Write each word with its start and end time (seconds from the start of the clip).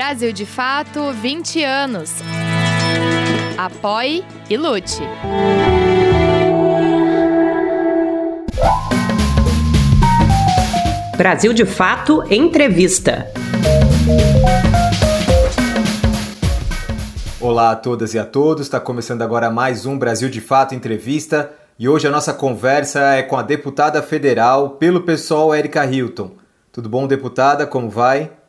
Brasil 0.00 0.32
de 0.32 0.46
Fato 0.46 1.12
20 1.12 1.62
anos. 1.62 2.10
Apoie 3.58 4.24
e 4.48 4.56
lute. 4.56 5.02
Brasil 11.18 11.52
de 11.52 11.66
Fato 11.66 12.24
Entrevista. 12.32 13.30
Olá 17.38 17.72
a 17.72 17.76
todas 17.76 18.14
e 18.14 18.18
a 18.18 18.24
todos, 18.24 18.62
está 18.62 18.80
começando 18.80 19.20
agora 19.20 19.50
mais 19.50 19.84
um 19.84 19.98
Brasil 19.98 20.30
de 20.30 20.40
Fato 20.40 20.74
Entrevista 20.74 21.52
e 21.78 21.86
hoje 21.86 22.08
a 22.08 22.10
nossa 22.10 22.32
conversa 22.32 23.00
é 23.16 23.22
com 23.22 23.36
a 23.36 23.42
deputada 23.42 24.02
federal 24.02 24.70
pelo 24.70 25.02
PSOL, 25.02 25.54
Erika 25.54 25.84
Hilton. 25.84 26.36
Tudo 26.72 26.88
bom, 26.88 27.06
deputada? 27.06 27.66
Como 27.66 27.90
vai? 27.90 28.39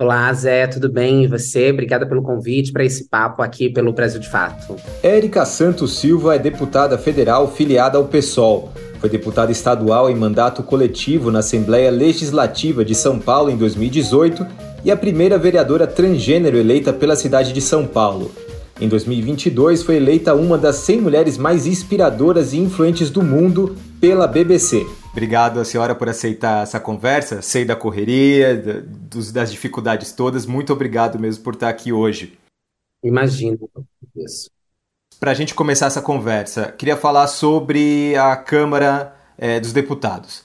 Olá, 0.00 0.32
Zé, 0.32 0.68
tudo 0.68 0.88
bem? 0.88 1.24
E 1.24 1.26
você? 1.26 1.72
Obrigada 1.72 2.06
pelo 2.06 2.22
convite 2.22 2.70
para 2.70 2.84
esse 2.84 3.08
papo 3.08 3.42
aqui 3.42 3.68
pelo 3.68 3.92
Brasil 3.92 4.20
de 4.20 4.30
Fato. 4.30 4.76
Érica 5.02 5.44
Santos 5.44 5.98
Silva 5.98 6.36
é 6.36 6.38
deputada 6.38 6.96
federal 6.96 7.50
filiada 7.50 7.98
ao 7.98 8.04
PSOL. 8.04 8.72
Foi 9.00 9.10
deputada 9.10 9.50
estadual 9.50 10.08
em 10.08 10.14
mandato 10.14 10.62
coletivo 10.62 11.32
na 11.32 11.40
Assembleia 11.40 11.90
Legislativa 11.90 12.84
de 12.84 12.94
São 12.94 13.18
Paulo 13.18 13.50
em 13.50 13.56
2018 13.56 14.46
e 14.84 14.92
a 14.92 14.96
primeira 14.96 15.36
vereadora 15.36 15.84
transgênero 15.84 16.56
eleita 16.56 16.92
pela 16.92 17.16
cidade 17.16 17.52
de 17.52 17.60
São 17.60 17.84
Paulo. 17.84 18.30
Em 18.80 18.86
2022, 18.86 19.82
foi 19.82 19.96
eleita 19.96 20.32
uma 20.32 20.56
das 20.56 20.76
100 20.76 21.00
mulheres 21.00 21.36
mais 21.36 21.66
inspiradoras 21.66 22.52
e 22.52 22.58
influentes 22.58 23.10
do 23.10 23.20
mundo 23.20 23.74
pela 24.00 24.26
BBC. 24.26 24.86
Obrigado 25.12 25.60
a 25.60 25.64
senhora 25.64 25.94
por 25.94 26.08
aceitar 26.08 26.62
essa 26.62 26.78
conversa. 26.78 27.42
Sei 27.42 27.64
da 27.64 27.74
correria, 27.74 28.62
das 29.32 29.50
dificuldades 29.50 30.12
todas. 30.12 30.46
Muito 30.46 30.72
obrigado 30.72 31.18
mesmo 31.18 31.42
por 31.42 31.54
estar 31.54 31.68
aqui 31.68 31.92
hoje. 31.92 32.38
Imagino 33.02 33.58
isso. 34.16 34.50
Para 35.18 35.32
a 35.32 35.34
gente 35.34 35.54
começar 35.54 35.86
essa 35.86 36.00
conversa, 36.00 36.72
queria 36.72 36.96
falar 36.96 37.26
sobre 37.26 38.14
a 38.16 38.36
Câmara 38.36 39.16
é, 39.36 39.58
dos 39.58 39.72
Deputados. 39.72 40.44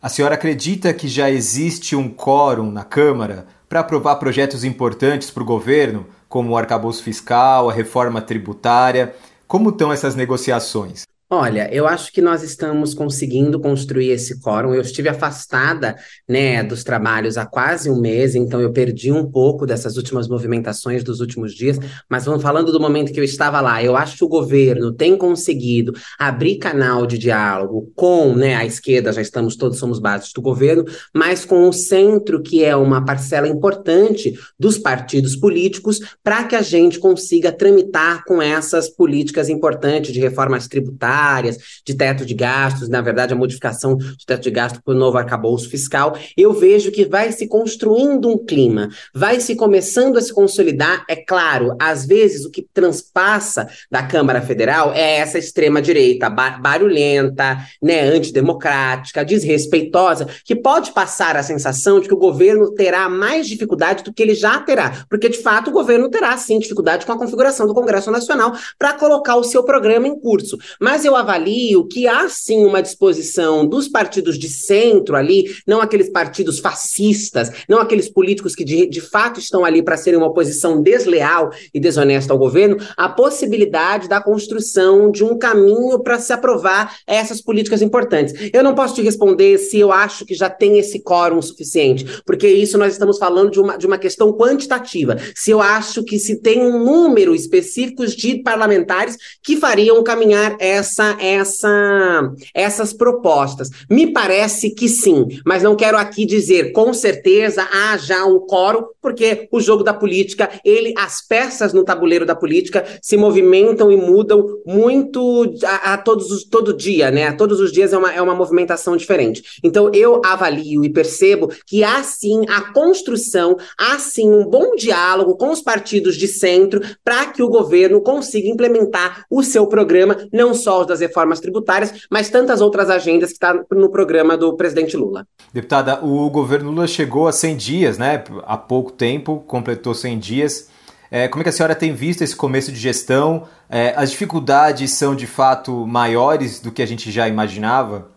A 0.00 0.08
senhora 0.08 0.34
acredita 0.34 0.92
que 0.94 1.08
já 1.08 1.30
existe 1.30 1.96
um 1.96 2.08
quórum 2.08 2.70
na 2.70 2.84
Câmara 2.84 3.46
para 3.68 3.80
aprovar 3.80 4.16
projetos 4.16 4.62
importantes 4.62 5.30
para 5.30 5.42
o 5.42 5.46
governo, 5.46 6.06
como 6.28 6.50
o 6.50 6.56
arcabouço 6.56 7.02
fiscal, 7.02 7.68
a 7.68 7.72
reforma 7.72 8.20
tributária? 8.20 9.14
Como 9.48 9.70
estão 9.70 9.92
essas 9.92 10.14
negociações? 10.14 11.04
Olha, 11.36 11.68
eu 11.72 11.88
acho 11.88 12.12
que 12.12 12.22
nós 12.22 12.44
estamos 12.44 12.94
conseguindo 12.94 13.58
construir 13.58 14.10
esse 14.10 14.38
quórum. 14.40 14.72
Eu 14.72 14.82
estive 14.82 15.08
afastada, 15.08 15.96
né, 16.28 16.62
dos 16.62 16.84
trabalhos 16.84 17.36
há 17.36 17.44
quase 17.44 17.90
um 17.90 18.00
mês, 18.00 18.36
então 18.36 18.60
eu 18.60 18.72
perdi 18.72 19.10
um 19.10 19.28
pouco 19.28 19.66
dessas 19.66 19.96
últimas 19.96 20.28
movimentações 20.28 21.02
dos 21.02 21.18
últimos 21.18 21.52
dias. 21.52 21.76
Mas 22.08 22.24
vamos 22.24 22.40
falando 22.40 22.70
do 22.70 22.78
momento 22.78 23.12
que 23.12 23.18
eu 23.18 23.24
estava 23.24 23.60
lá. 23.60 23.82
Eu 23.82 23.96
acho 23.96 24.16
que 24.16 24.24
o 24.24 24.28
governo 24.28 24.92
tem 24.92 25.16
conseguido 25.16 25.92
abrir 26.20 26.58
canal 26.58 27.04
de 27.04 27.18
diálogo 27.18 27.90
com, 27.96 28.32
né, 28.32 28.54
a 28.54 28.64
esquerda. 28.64 29.12
Já 29.12 29.20
estamos 29.20 29.56
todos 29.56 29.76
somos 29.76 29.98
bases 29.98 30.32
do 30.32 30.40
governo, 30.40 30.84
mas 31.12 31.44
com 31.44 31.68
o 31.68 31.72
centro 31.72 32.40
que 32.40 32.62
é 32.62 32.76
uma 32.76 33.04
parcela 33.04 33.48
importante 33.48 34.38
dos 34.56 34.78
partidos 34.78 35.34
políticos, 35.34 35.98
para 36.22 36.44
que 36.44 36.54
a 36.54 36.62
gente 36.62 37.00
consiga 37.00 37.50
tramitar 37.50 38.22
com 38.24 38.40
essas 38.40 38.88
políticas 38.88 39.48
importantes 39.48 40.12
de 40.12 40.20
reformas 40.20 40.68
tributárias 40.68 41.23
áreas, 41.24 41.58
de 41.84 41.94
teto 41.94 42.24
de 42.24 42.34
gastos, 42.34 42.88
na 42.88 43.00
verdade, 43.00 43.32
a 43.32 43.36
modificação 43.36 43.96
de 43.96 44.26
teto 44.26 44.42
de 44.42 44.50
gasto 44.50 44.82
para 44.82 44.94
o 44.94 44.96
novo 44.96 45.18
arcabouço 45.18 45.68
fiscal, 45.68 46.16
eu 46.36 46.52
vejo 46.52 46.90
que 46.90 47.04
vai 47.04 47.32
se 47.32 47.46
construindo 47.46 48.28
um 48.28 48.38
clima, 48.38 48.88
vai 49.14 49.40
se 49.40 49.56
começando 49.56 50.16
a 50.16 50.20
se 50.20 50.32
consolidar. 50.32 51.04
É 51.08 51.16
claro, 51.16 51.76
às 51.80 52.06
vezes 52.06 52.44
o 52.44 52.50
que 52.50 52.66
transpassa 52.72 53.66
da 53.90 54.02
Câmara 54.02 54.40
Federal 54.40 54.92
é 54.92 55.18
essa 55.18 55.38
extrema-direita 55.38 56.28
barulhenta, 56.28 57.58
né, 57.82 58.02
antidemocrática, 58.02 59.24
desrespeitosa, 59.24 60.26
que 60.44 60.54
pode 60.54 60.92
passar 60.92 61.36
a 61.36 61.42
sensação 61.42 62.00
de 62.00 62.08
que 62.08 62.14
o 62.14 62.18
governo 62.18 62.72
terá 62.74 63.08
mais 63.08 63.46
dificuldade 63.46 64.02
do 64.02 64.12
que 64.12 64.22
ele 64.22 64.34
já 64.34 64.58
terá, 64.60 65.04
porque 65.08 65.28
de 65.28 65.38
fato 65.38 65.70
o 65.70 65.72
governo 65.72 66.08
terá 66.10 66.36
sim 66.36 66.58
dificuldade 66.58 67.06
com 67.06 67.12
a 67.12 67.18
configuração 67.18 67.66
do 67.66 67.74
Congresso 67.74 68.10
Nacional 68.10 68.52
para 68.78 68.94
colocar 68.94 69.36
o 69.36 69.44
seu 69.44 69.62
programa 69.64 70.08
em 70.08 70.18
curso. 70.18 70.56
Mas 70.80 71.03
eu 71.04 71.16
avalio 71.16 71.86
que 71.86 72.06
há 72.06 72.28
sim 72.28 72.64
uma 72.64 72.82
disposição 72.82 73.66
dos 73.66 73.88
partidos 73.88 74.38
de 74.38 74.48
centro 74.48 75.16
ali, 75.16 75.54
não 75.66 75.80
aqueles 75.80 76.10
partidos 76.10 76.58
fascistas, 76.58 77.50
não 77.68 77.78
aqueles 77.78 78.08
políticos 78.08 78.54
que 78.54 78.64
de, 78.64 78.86
de 78.86 79.00
fato 79.00 79.40
estão 79.40 79.64
ali 79.64 79.82
para 79.82 79.96
serem 79.96 80.18
uma 80.18 80.28
oposição 80.28 80.82
desleal 80.82 81.50
e 81.72 81.80
desonesta 81.80 82.32
ao 82.32 82.38
governo, 82.38 82.76
a 82.96 83.08
possibilidade 83.08 84.08
da 84.08 84.20
construção 84.20 85.10
de 85.10 85.24
um 85.24 85.38
caminho 85.38 86.02
para 86.02 86.18
se 86.18 86.32
aprovar 86.32 86.96
essas 87.06 87.40
políticas 87.40 87.82
importantes. 87.82 88.34
Eu 88.52 88.62
não 88.62 88.74
posso 88.74 88.94
te 88.94 89.02
responder 89.02 89.58
se 89.58 89.78
eu 89.78 89.92
acho 89.92 90.24
que 90.24 90.34
já 90.34 90.48
tem 90.48 90.78
esse 90.78 91.02
quórum 91.02 91.40
suficiente, 91.42 92.22
porque 92.24 92.48
isso 92.48 92.78
nós 92.78 92.92
estamos 92.92 93.18
falando 93.18 93.50
de 93.50 93.60
uma, 93.60 93.76
de 93.76 93.86
uma 93.86 93.98
questão 93.98 94.32
quantitativa. 94.32 95.16
Se 95.34 95.50
eu 95.50 95.60
acho 95.60 96.04
que 96.04 96.18
se 96.18 96.40
tem 96.40 96.60
um 96.60 96.84
número 96.84 97.34
específico 97.34 98.06
de 98.06 98.42
parlamentares 98.42 99.16
que 99.42 99.56
fariam 99.56 100.02
caminhar 100.02 100.56
essa 100.58 100.93
essa, 100.94 101.16
essa, 101.20 102.32
essas 102.54 102.92
propostas? 102.92 103.70
Me 103.90 104.12
parece 104.12 104.70
que 104.70 104.88
sim, 104.88 105.26
mas 105.44 105.62
não 105.62 105.74
quero 105.76 105.96
aqui 105.96 106.24
dizer 106.24 106.72
com 106.72 106.92
certeza 106.94 107.66
há 107.72 107.96
já 107.96 108.24
um 108.24 108.40
quórum, 108.40 108.84
porque 109.00 109.48
o 109.50 109.60
jogo 109.60 109.82
da 109.82 109.92
política, 109.92 110.48
ele, 110.64 110.94
as 110.96 111.26
peças 111.26 111.72
no 111.72 111.84
tabuleiro 111.84 112.24
da 112.24 112.34
política 112.34 112.84
se 113.02 113.16
movimentam 113.16 113.90
e 113.90 113.96
mudam 113.96 114.44
muito 114.64 115.54
a, 115.64 115.94
a 115.94 115.98
todos 115.98 116.30
os, 116.30 116.44
todo 116.44 116.72
dia, 116.72 117.10
né? 117.10 117.32
Todos 117.32 117.60
os 117.60 117.72
dias 117.72 117.92
é 117.92 117.98
uma, 117.98 118.12
é 118.12 118.22
uma 118.22 118.34
movimentação 118.34 118.96
diferente. 118.96 119.60
Então 119.62 119.90
eu 119.92 120.20
avalio 120.24 120.84
e 120.84 120.88
percebo 120.88 121.50
que 121.66 121.82
há 121.82 122.02
sim 122.02 122.42
a 122.48 122.72
construção, 122.72 123.56
há 123.78 123.98
sim 123.98 124.30
um 124.30 124.44
bom 124.44 124.74
diálogo 124.76 125.36
com 125.36 125.50
os 125.50 125.60
partidos 125.60 126.16
de 126.16 126.28
centro 126.28 126.80
para 127.04 127.26
que 127.26 127.42
o 127.42 127.48
governo 127.48 128.00
consiga 128.00 128.48
implementar 128.48 129.24
o 129.30 129.42
seu 129.42 129.66
programa, 129.66 130.16
não 130.32 130.54
só 130.54 130.83
das 130.86 131.00
reformas 131.00 131.40
tributárias, 131.40 132.06
mas 132.10 132.28
tantas 132.28 132.60
outras 132.60 132.90
agendas 132.90 133.30
que 133.30 133.36
está 133.36 133.64
no 133.70 133.90
programa 133.90 134.36
do 134.36 134.56
presidente 134.56 134.96
Lula. 134.96 135.26
Deputada, 135.52 136.04
o 136.04 136.28
governo 136.30 136.70
Lula 136.70 136.86
chegou 136.86 137.28
a 137.28 137.32
100 137.32 137.56
dias, 137.56 137.98
né? 137.98 138.22
Há 138.44 138.56
pouco 138.56 138.92
tempo, 138.92 139.42
completou 139.46 139.94
100 139.94 140.18
dias. 140.18 140.68
É, 141.10 141.28
como 141.28 141.42
é 141.42 141.44
que 141.44 141.50
a 141.50 141.52
senhora 141.52 141.74
tem 141.74 141.94
visto 141.94 142.22
esse 142.22 142.34
começo 142.34 142.72
de 142.72 142.78
gestão? 142.78 143.44
É, 143.70 143.94
as 143.96 144.10
dificuldades 144.10 144.90
são 144.92 145.14
de 145.14 145.26
fato 145.26 145.86
maiores 145.86 146.60
do 146.60 146.72
que 146.72 146.82
a 146.82 146.86
gente 146.86 147.10
já 147.10 147.28
imaginava? 147.28 148.13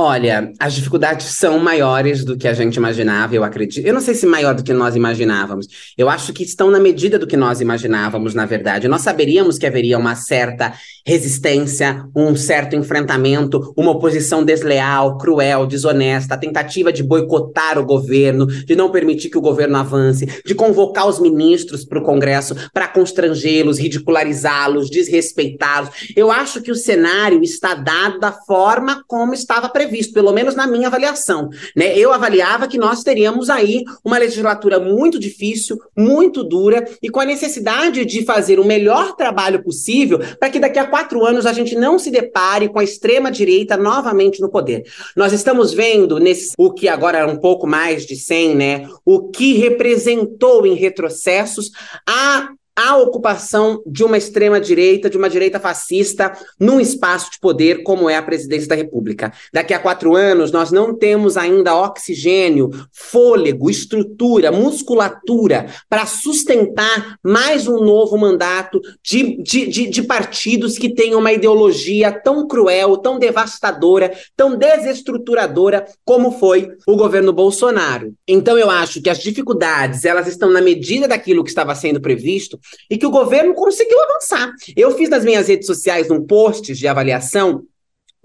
Olha, 0.00 0.52
as 0.60 0.74
dificuldades 0.74 1.26
são 1.26 1.58
maiores 1.58 2.24
do 2.24 2.36
que 2.36 2.46
a 2.46 2.54
gente 2.54 2.76
imaginava, 2.76 3.34
eu 3.34 3.42
acredito. 3.42 3.84
Eu 3.84 3.92
não 3.92 4.00
sei 4.00 4.14
se 4.14 4.26
maior 4.26 4.54
do 4.54 4.62
que 4.62 4.72
nós 4.72 4.94
imaginávamos. 4.94 5.66
Eu 5.98 6.08
acho 6.08 6.32
que 6.32 6.44
estão 6.44 6.70
na 6.70 6.78
medida 6.78 7.18
do 7.18 7.26
que 7.26 7.36
nós 7.36 7.60
imaginávamos, 7.60 8.32
na 8.32 8.46
verdade. 8.46 8.86
Nós 8.86 9.02
saberíamos 9.02 9.58
que 9.58 9.66
haveria 9.66 9.98
uma 9.98 10.14
certa 10.14 10.72
resistência, 11.04 12.04
um 12.14 12.36
certo 12.36 12.76
enfrentamento, 12.76 13.74
uma 13.76 13.90
oposição 13.90 14.44
desleal, 14.44 15.18
cruel, 15.18 15.66
desonesta, 15.66 16.34
a 16.34 16.38
tentativa 16.38 16.92
de 16.92 17.02
boicotar 17.02 17.76
o 17.76 17.84
governo, 17.84 18.46
de 18.46 18.76
não 18.76 18.92
permitir 18.92 19.30
que 19.30 19.38
o 19.38 19.42
governo 19.42 19.78
avance, 19.78 20.42
de 20.46 20.54
convocar 20.54 21.08
os 21.08 21.18
ministros 21.18 21.84
para 21.84 21.98
o 21.98 22.04
Congresso 22.04 22.54
para 22.72 22.86
constrangê-los, 22.86 23.80
ridicularizá-los, 23.80 24.90
desrespeitá-los. 24.90 25.90
Eu 26.14 26.30
acho 26.30 26.62
que 26.62 26.70
o 26.70 26.76
cenário 26.76 27.42
está 27.42 27.74
dado 27.74 28.20
da 28.20 28.30
forma 28.30 29.02
como 29.08 29.34
estava 29.34 29.68
previsto 29.68 29.87
previsto, 29.88 30.12
pelo 30.12 30.32
menos 30.32 30.54
na 30.54 30.66
minha 30.66 30.88
avaliação. 30.88 31.48
Né? 31.74 31.96
Eu 31.98 32.12
avaliava 32.12 32.68
que 32.68 32.78
nós 32.78 33.02
teríamos 33.02 33.48
aí 33.48 33.82
uma 34.04 34.18
legislatura 34.18 34.78
muito 34.78 35.18
difícil, 35.18 35.78
muito 35.96 36.44
dura, 36.44 36.86
e 37.02 37.08
com 37.08 37.20
a 37.20 37.24
necessidade 37.24 38.04
de 38.04 38.24
fazer 38.24 38.60
o 38.60 38.64
melhor 38.64 39.16
trabalho 39.16 39.62
possível 39.62 40.20
para 40.38 40.50
que 40.50 40.60
daqui 40.60 40.78
a 40.78 40.86
quatro 40.86 41.24
anos 41.24 41.46
a 41.46 41.52
gente 41.52 41.74
não 41.74 41.98
se 41.98 42.10
depare 42.10 42.68
com 42.68 42.78
a 42.78 42.84
extrema-direita 42.84 43.76
novamente 43.76 44.40
no 44.40 44.50
poder. 44.50 44.84
Nós 45.16 45.32
estamos 45.32 45.72
vendo 45.72 46.18
nesse 46.18 46.52
o 46.58 46.72
que 46.72 46.88
agora 46.88 47.18
é 47.18 47.26
um 47.26 47.36
pouco 47.36 47.66
mais 47.66 48.04
de 48.04 48.16
100, 48.16 48.54
né? 48.54 48.88
O 49.04 49.28
que 49.28 49.54
representou 49.54 50.66
em 50.66 50.74
retrocessos 50.74 51.70
a 52.06 52.50
a 52.78 52.96
ocupação 52.96 53.82
de 53.84 54.04
uma 54.04 54.16
extrema-direita, 54.16 55.10
de 55.10 55.18
uma 55.18 55.28
direita 55.28 55.58
fascista, 55.58 56.32
num 56.60 56.78
espaço 56.78 57.32
de 57.32 57.40
poder 57.40 57.82
como 57.82 58.08
é 58.08 58.14
a 58.16 58.22
presidência 58.22 58.68
da 58.68 58.76
República. 58.76 59.32
Daqui 59.52 59.74
a 59.74 59.80
quatro 59.80 60.14
anos, 60.14 60.52
nós 60.52 60.70
não 60.70 60.96
temos 60.96 61.36
ainda 61.36 61.74
oxigênio, 61.74 62.70
fôlego, 62.92 63.68
estrutura, 63.68 64.52
musculatura 64.52 65.66
para 65.90 66.06
sustentar 66.06 67.16
mais 67.20 67.66
um 67.66 67.80
novo 67.80 68.16
mandato 68.16 68.80
de, 69.02 69.42
de, 69.42 69.66
de, 69.66 69.86
de 69.90 70.02
partidos 70.04 70.78
que 70.78 70.94
tenham 70.94 71.18
uma 71.18 71.32
ideologia 71.32 72.12
tão 72.12 72.46
cruel, 72.46 72.96
tão 72.98 73.18
devastadora, 73.18 74.16
tão 74.36 74.56
desestruturadora 74.56 75.84
como 76.04 76.30
foi 76.30 76.68
o 76.86 76.94
governo 76.94 77.32
Bolsonaro. 77.32 78.14
Então, 78.28 78.56
eu 78.56 78.70
acho 78.70 79.02
que 79.02 79.10
as 79.10 79.18
dificuldades 79.18 80.04
elas 80.04 80.28
estão 80.28 80.48
na 80.48 80.60
medida 80.60 81.08
daquilo 81.08 81.42
que 81.42 81.50
estava 81.50 81.74
sendo 81.74 82.00
previsto 82.00 82.56
e 82.90 82.96
que 82.96 83.06
o 83.06 83.10
governo 83.10 83.54
conseguiu 83.54 83.98
avançar. 84.02 84.52
Eu 84.76 84.92
fiz 84.96 85.08
nas 85.08 85.24
minhas 85.24 85.48
redes 85.48 85.66
sociais 85.66 86.10
um 86.10 86.24
post 86.24 86.72
de 86.72 86.88
avaliação 86.88 87.64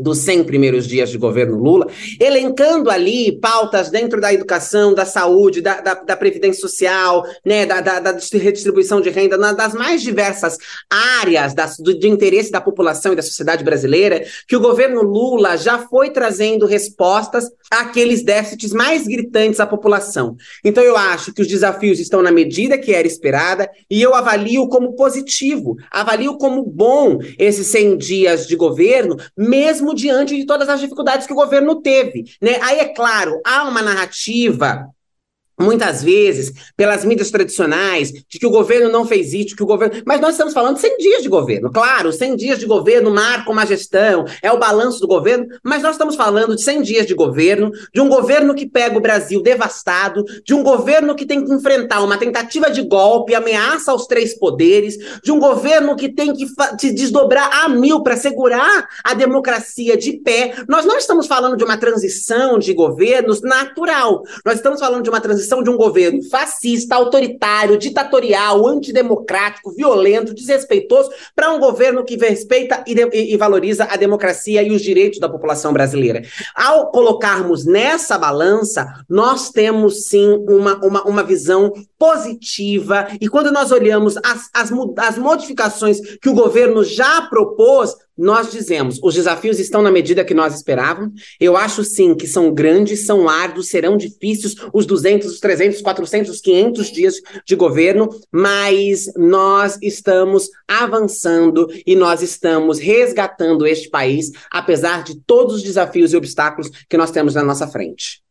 dos 0.04 0.20
100 0.20 0.44
primeiros 0.44 0.86
dias 0.86 1.10
de 1.10 1.18
governo 1.18 1.58
Lula, 1.58 1.88
elencando 2.20 2.90
ali 2.90 3.32
pautas 3.40 3.90
dentro 3.90 4.20
da 4.20 4.34
educação, 4.34 4.94
da 4.94 5.06
saúde, 5.06 5.62
da, 5.62 5.80
da, 5.80 5.94
da 5.94 6.18
previdência 6.18 6.60
social, 6.60 7.24
né, 7.46 7.66
da, 7.66 7.82
da, 7.82 8.00
da, 8.00 8.18
redistribuição 8.34 9.00
de 9.00 9.10
renda, 9.10 9.38
na, 9.38 9.54
das 9.54 9.74
mais 9.74 10.02
diversas 10.02 10.58
áreas 10.90 11.54
das, 11.54 11.78
do, 11.78 11.98
de 11.98 12.10
interesse 12.10 12.52
da 12.52 12.60
população 12.60 13.14
e 13.14 13.16
da 13.16 13.22
sociedade 13.22 13.64
brasileira, 13.64 14.24
que 14.48 14.56
o 14.56 14.60
governo 14.60 15.02
Lula 15.02 15.58
já 15.58 15.80
foi 15.80 16.10
trazendo 16.10 16.66
respostas 16.66 17.46
àqueles 17.72 18.24
déficits 18.24 18.74
mais 18.74 19.08
gritantes 19.08 19.60
à 19.60 19.66
população. 19.66 20.36
Então 20.64 20.84
eu 20.84 20.98
acho 20.98 21.34
que 21.34 21.42
os 21.42 21.48
desafios 21.48 22.00
estão 22.00 22.22
na 22.22 22.32
medida 22.32 22.78
que 22.78 22.94
era 22.94 23.08
esperada 23.08 23.70
e 23.90 24.02
eu 24.02 24.14
avalio 24.14 24.68
como 24.68 24.96
positivo, 24.96 25.78
avalio 25.90 26.38
como 26.38 26.64
bom 26.64 27.20
esses 27.40 27.68
100 27.68 27.98
dias 27.98 28.48
de 28.48 28.56
governo, 28.56 29.18
mesmo 29.38 29.93
diante 29.94 30.36
de 30.36 30.46
todas 30.46 30.70
as 30.70 30.80
dificuldades 30.80 31.28
que 31.28 31.34
o 31.34 31.36
governo 31.36 31.82
teve. 31.82 32.26
Né? 32.42 32.58
Aí, 32.62 32.80
é 32.80 32.94
claro, 32.94 33.42
há 33.46 33.64
uma 33.64 33.82
narrativa 33.82 34.90
muitas 35.60 36.04
vezes, 36.04 36.52
pelas 36.76 37.06
mídias 37.06 37.32
tradicionais, 37.32 38.12
de 38.12 38.40
que 38.40 38.46
o 38.46 38.50
governo 38.50 38.90
não 38.90 39.06
fez 39.06 39.34
isso, 39.34 39.56
que 39.56 39.64
o 39.64 39.66
governo. 39.66 40.02
Mas 40.06 40.20
nós 40.20 40.32
estamos 40.32 40.54
falando 40.54 40.76
de 40.76 40.82
100 40.82 40.98
dias 40.98 41.24
de 41.24 41.30
governo. 41.30 41.72
Claro, 41.72 42.12
100 42.12 42.36
dias 42.36 42.60
de 42.60 42.66
governo 42.66 43.12
marcam 43.12 43.54
uma 43.54 43.66
gestão, 43.66 44.26
é 44.42 44.52
o 44.52 44.58
balanço 44.58 45.00
do 45.00 45.08
governo, 45.08 45.48
mas 45.64 45.82
nós 45.84 45.94
estamos 45.94 46.16
falando 46.16 46.56
de 46.56 46.62
100 46.62 46.82
dias 46.82 47.08
de 47.08 47.14
governo, 47.14 47.72
de 47.94 48.02
um 48.02 48.10
governo 48.10 48.56
que 48.56 48.68
pega 48.68 48.98
o 48.98 49.02
Brasil 49.02 49.42
devastado, 49.42 50.24
de 50.44 50.54
um 50.54 50.64
governo 50.64 51.16
que 51.16 51.26
tem 51.26 51.44
que 51.44 51.54
enfrentar 51.54 52.02
uma 52.02 52.18
tentativa 52.18 52.70
de 52.70 52.82
golpe, 52.82 53.36
ameaça 53.36 53.92
aos 53.92 54.08
três 54.08 54.38
poderes, 54.38 54.98
de 55.24 55.32
um 55.32 55.40
governo 55.40 55.96
que 55.96 56.10
tem 56.10 56.34
que 56.34 56.48
se 56.80 56.92
desdobrar 56.92 57.64
a 57.64 57.70
mil 57.70 58.02
para 58.02 58.18
segurar 58.18 58.88
a 59.04 59.14
democracia 59.14 59.96
de 59.96 60.14
pé. 60.14 60.56
Nós 60.68 60.86
não 60.86 60.98
estamos 60.98 61.28
falando 61.28 61.56
de 61.56 61.64
uma 61.64 61.78
transição 61.78 62.58
de 62.58 62.74
governos 62.74 63.42
natural. 63.42 64.24
Nós 64.46 64.56
estamos 64.56 64.80
falando 64.80 65.04
de 65.04 65.10
uma 65.10 65.22
transição 65.22 65.43
transição 65.44 65.62
de 65.62 65.70
um 65.70 65.78
governo 65.78 66.24
fascista, 66.30 66.96
autoritário, 66.96 67.78
ditatorial, 67.78 68.66
antidemocrático, 68.66 69.74
violento, 69.74 70.34
desrespeitoso, 70.34 71.12
para 71.36 71.52
um 71.52 71.60
governo 71.60 72.04
que 72.04 72.16
respeita 72.18 72.84
e, 72.88 72.94
e, 72.94 73.34
e 73.34 73.38
valoriza 73.38 73.86
a 73.86 73.98
democracia 73.98 74.64
e 74.64 74.72
os 74.72 74.82
direitos 74.82 75.20
da 75.20 75.30
população 75.30 75.74
brasileira. 75.74 76.22
Ao 76.56 76.90
colocarmos 76.92 77.66
nessa 77.66 78.18
balança, 78.18 78.88
nós 79.10 79.50
temos 79.50 80.08
sim 80.08 80.44
uma, 80.48 80.76
uma, 80.84 81.04
uma 81.04 81.24
visão 81.24 81.72
positiva, 82.04 83.08
e 83.22 83.30
quando 83.30 83.50
nós 83.50 83.72
olhamos 83.72 84.18
as, 84.18 84.50
as, 84.54 84.70
as 84.98 85.18
modificações 85.18 86.02
que 86.18 86.28
o 86.28 86.34
governo 86.34 86.84
já 86.84 87.22
propôs, 87.22 87.96
nós 88.18 88.52
dizemos, 88.52 89.00
os 89.02 89.16
desafios 89.16 89.58
estão 89.58 89.82
na 89.82 89.90
medida 89.90 90.26
que 90.26 90.34
nós 90.34 90.54
esperávamos. 90.54 91.14
Eu 91.40 91.56
acho 91.56 91.82
sim 91.82 92.14
que 92.14 92.28
são 92.28 92.54
grandes, 92.54 93.06
são 93.06 93.30
árduos, 93.30 93.70
serão 93.70 93.96
difíceis 93.96 94.54
os 94.74 94.86
200, 94.86 95.32
os 95.32 95.40
300, 95.40 95.78
os 95.78 95.82
400, 95.82 96.32
os 96.32 96.42
500 96.42 96.92
dias 96.92 97.16
de 97.48 97.56
governo, 97.56 98.10
mas 98.30 99.06
nós 99.16 99.78
estamos 99.82 100.50
avançando 100.68 101.70
e 101.88 101.96
nós 101.96 102.22
estamos 102.22 102.80
resgatando 102.80 103.66
este 103.66 103.90
país, 103.90 104.30
apesar 104.52 105.06
de 105.06 105.22
todos 105.22 105.56
os 105.56 105.64
desafios 105.64 106.12
e 106.12 106.18
obstáculos 106.18 106.70
que 106.90 106.98
nós 106.98 107.12
temos 107.12 107.34
na 107.34 107.44
nossa 107.44 107.66
frente. 107.66 108.23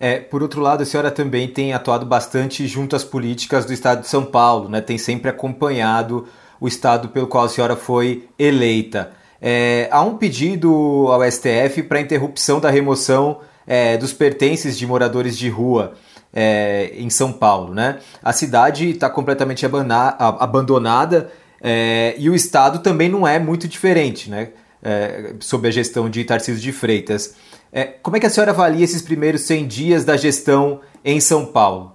É, 0.00 0.18
por 0.18 0.42
outro 0.42 0.60
lado, 0.60 0.82
a 0.82 0.86
senhora 0.86 1.10
também 1.10 1.48
tem 1.48 1.72
atuado 1.72 2.06
bastante 2.06 2.66
junto 2.66 2.94
às 2.94 3.04
políticas 3.04 3.64
do 3.64 3.72
estado 3.72 4.02
de 4.02 4.08
São 4.08 4.24
Paulo, 4.24 4.68
né? 4.68 4.80
Tem 4.80 4.96
sempre 4.96 5.28
acompanhado 5.28 6.26
o 6.60 6.68
estado 6.68 7.08
pelo 7.08 7.26
qual 7.26 7.44
a 7.44 7.48
senhora 7.48 7.76
foi 7.76 8.28
eleita. 8.38 9.10
É, 9.40 9.88
há 9.90 10.02
um 10.02 10.16
pedido 10.16 11.06
ao 11.08 11.22
STF 11.30 11.82
para 11.84 12.00
interrupção 12.00 12.60
da 12.60 12.70
remoção 12.70 13.40
é, 13.66 13.96
dos 13.96 14.12
pertences 14.12 14.76
de 14.76 14.86
moradores 14.86 15.36
de 15.36 15.48
rua 15.48 15.94
é, 16.32 16.92
em 16.94 17.10
São 17.10 17.32
Paulo. 17.32 17.74
Né? 17.74 17.98
A 18.22 18.32
cidade 18.32 18.90
está 18.90 19.08
completamente 19.08 19.64
abandonada 19.66 21.30
é, 21.60 22.14
e 22.18 22.28
o 22.30 22.34
Estado 22.34 22.80
também 22.80 23.08
não 23.08 23.26
é 23.26 23.38
muito 23.38 23.66
diferente, 23.66 24.30
né? 24.30 24.50
É, 24.80 25.34
sob 25.40 25.66
a 25.66 25.72
gestão 25.72 26.08
de 26.08 26.22
Tarcísio 26.22 26.62
de 26.62 26.70
Freitas. 26.70 27.34
É, 27.70 27.84
como 27.84 28.16
é 28.16 28.20
que 28.20 28.26
a 28.26 28.30
senhora 28.30 28.52
avalia 28.52 28.84
esses 28.84 29.02
primeiros 29.02 29.42
100 29.42 29.68
dias 29.68 30.04
da 30.04 30.16
gestão 30.16 30.80
em 31.04 31.20
São 31.20 31.46
Paulo? 31.46 31.92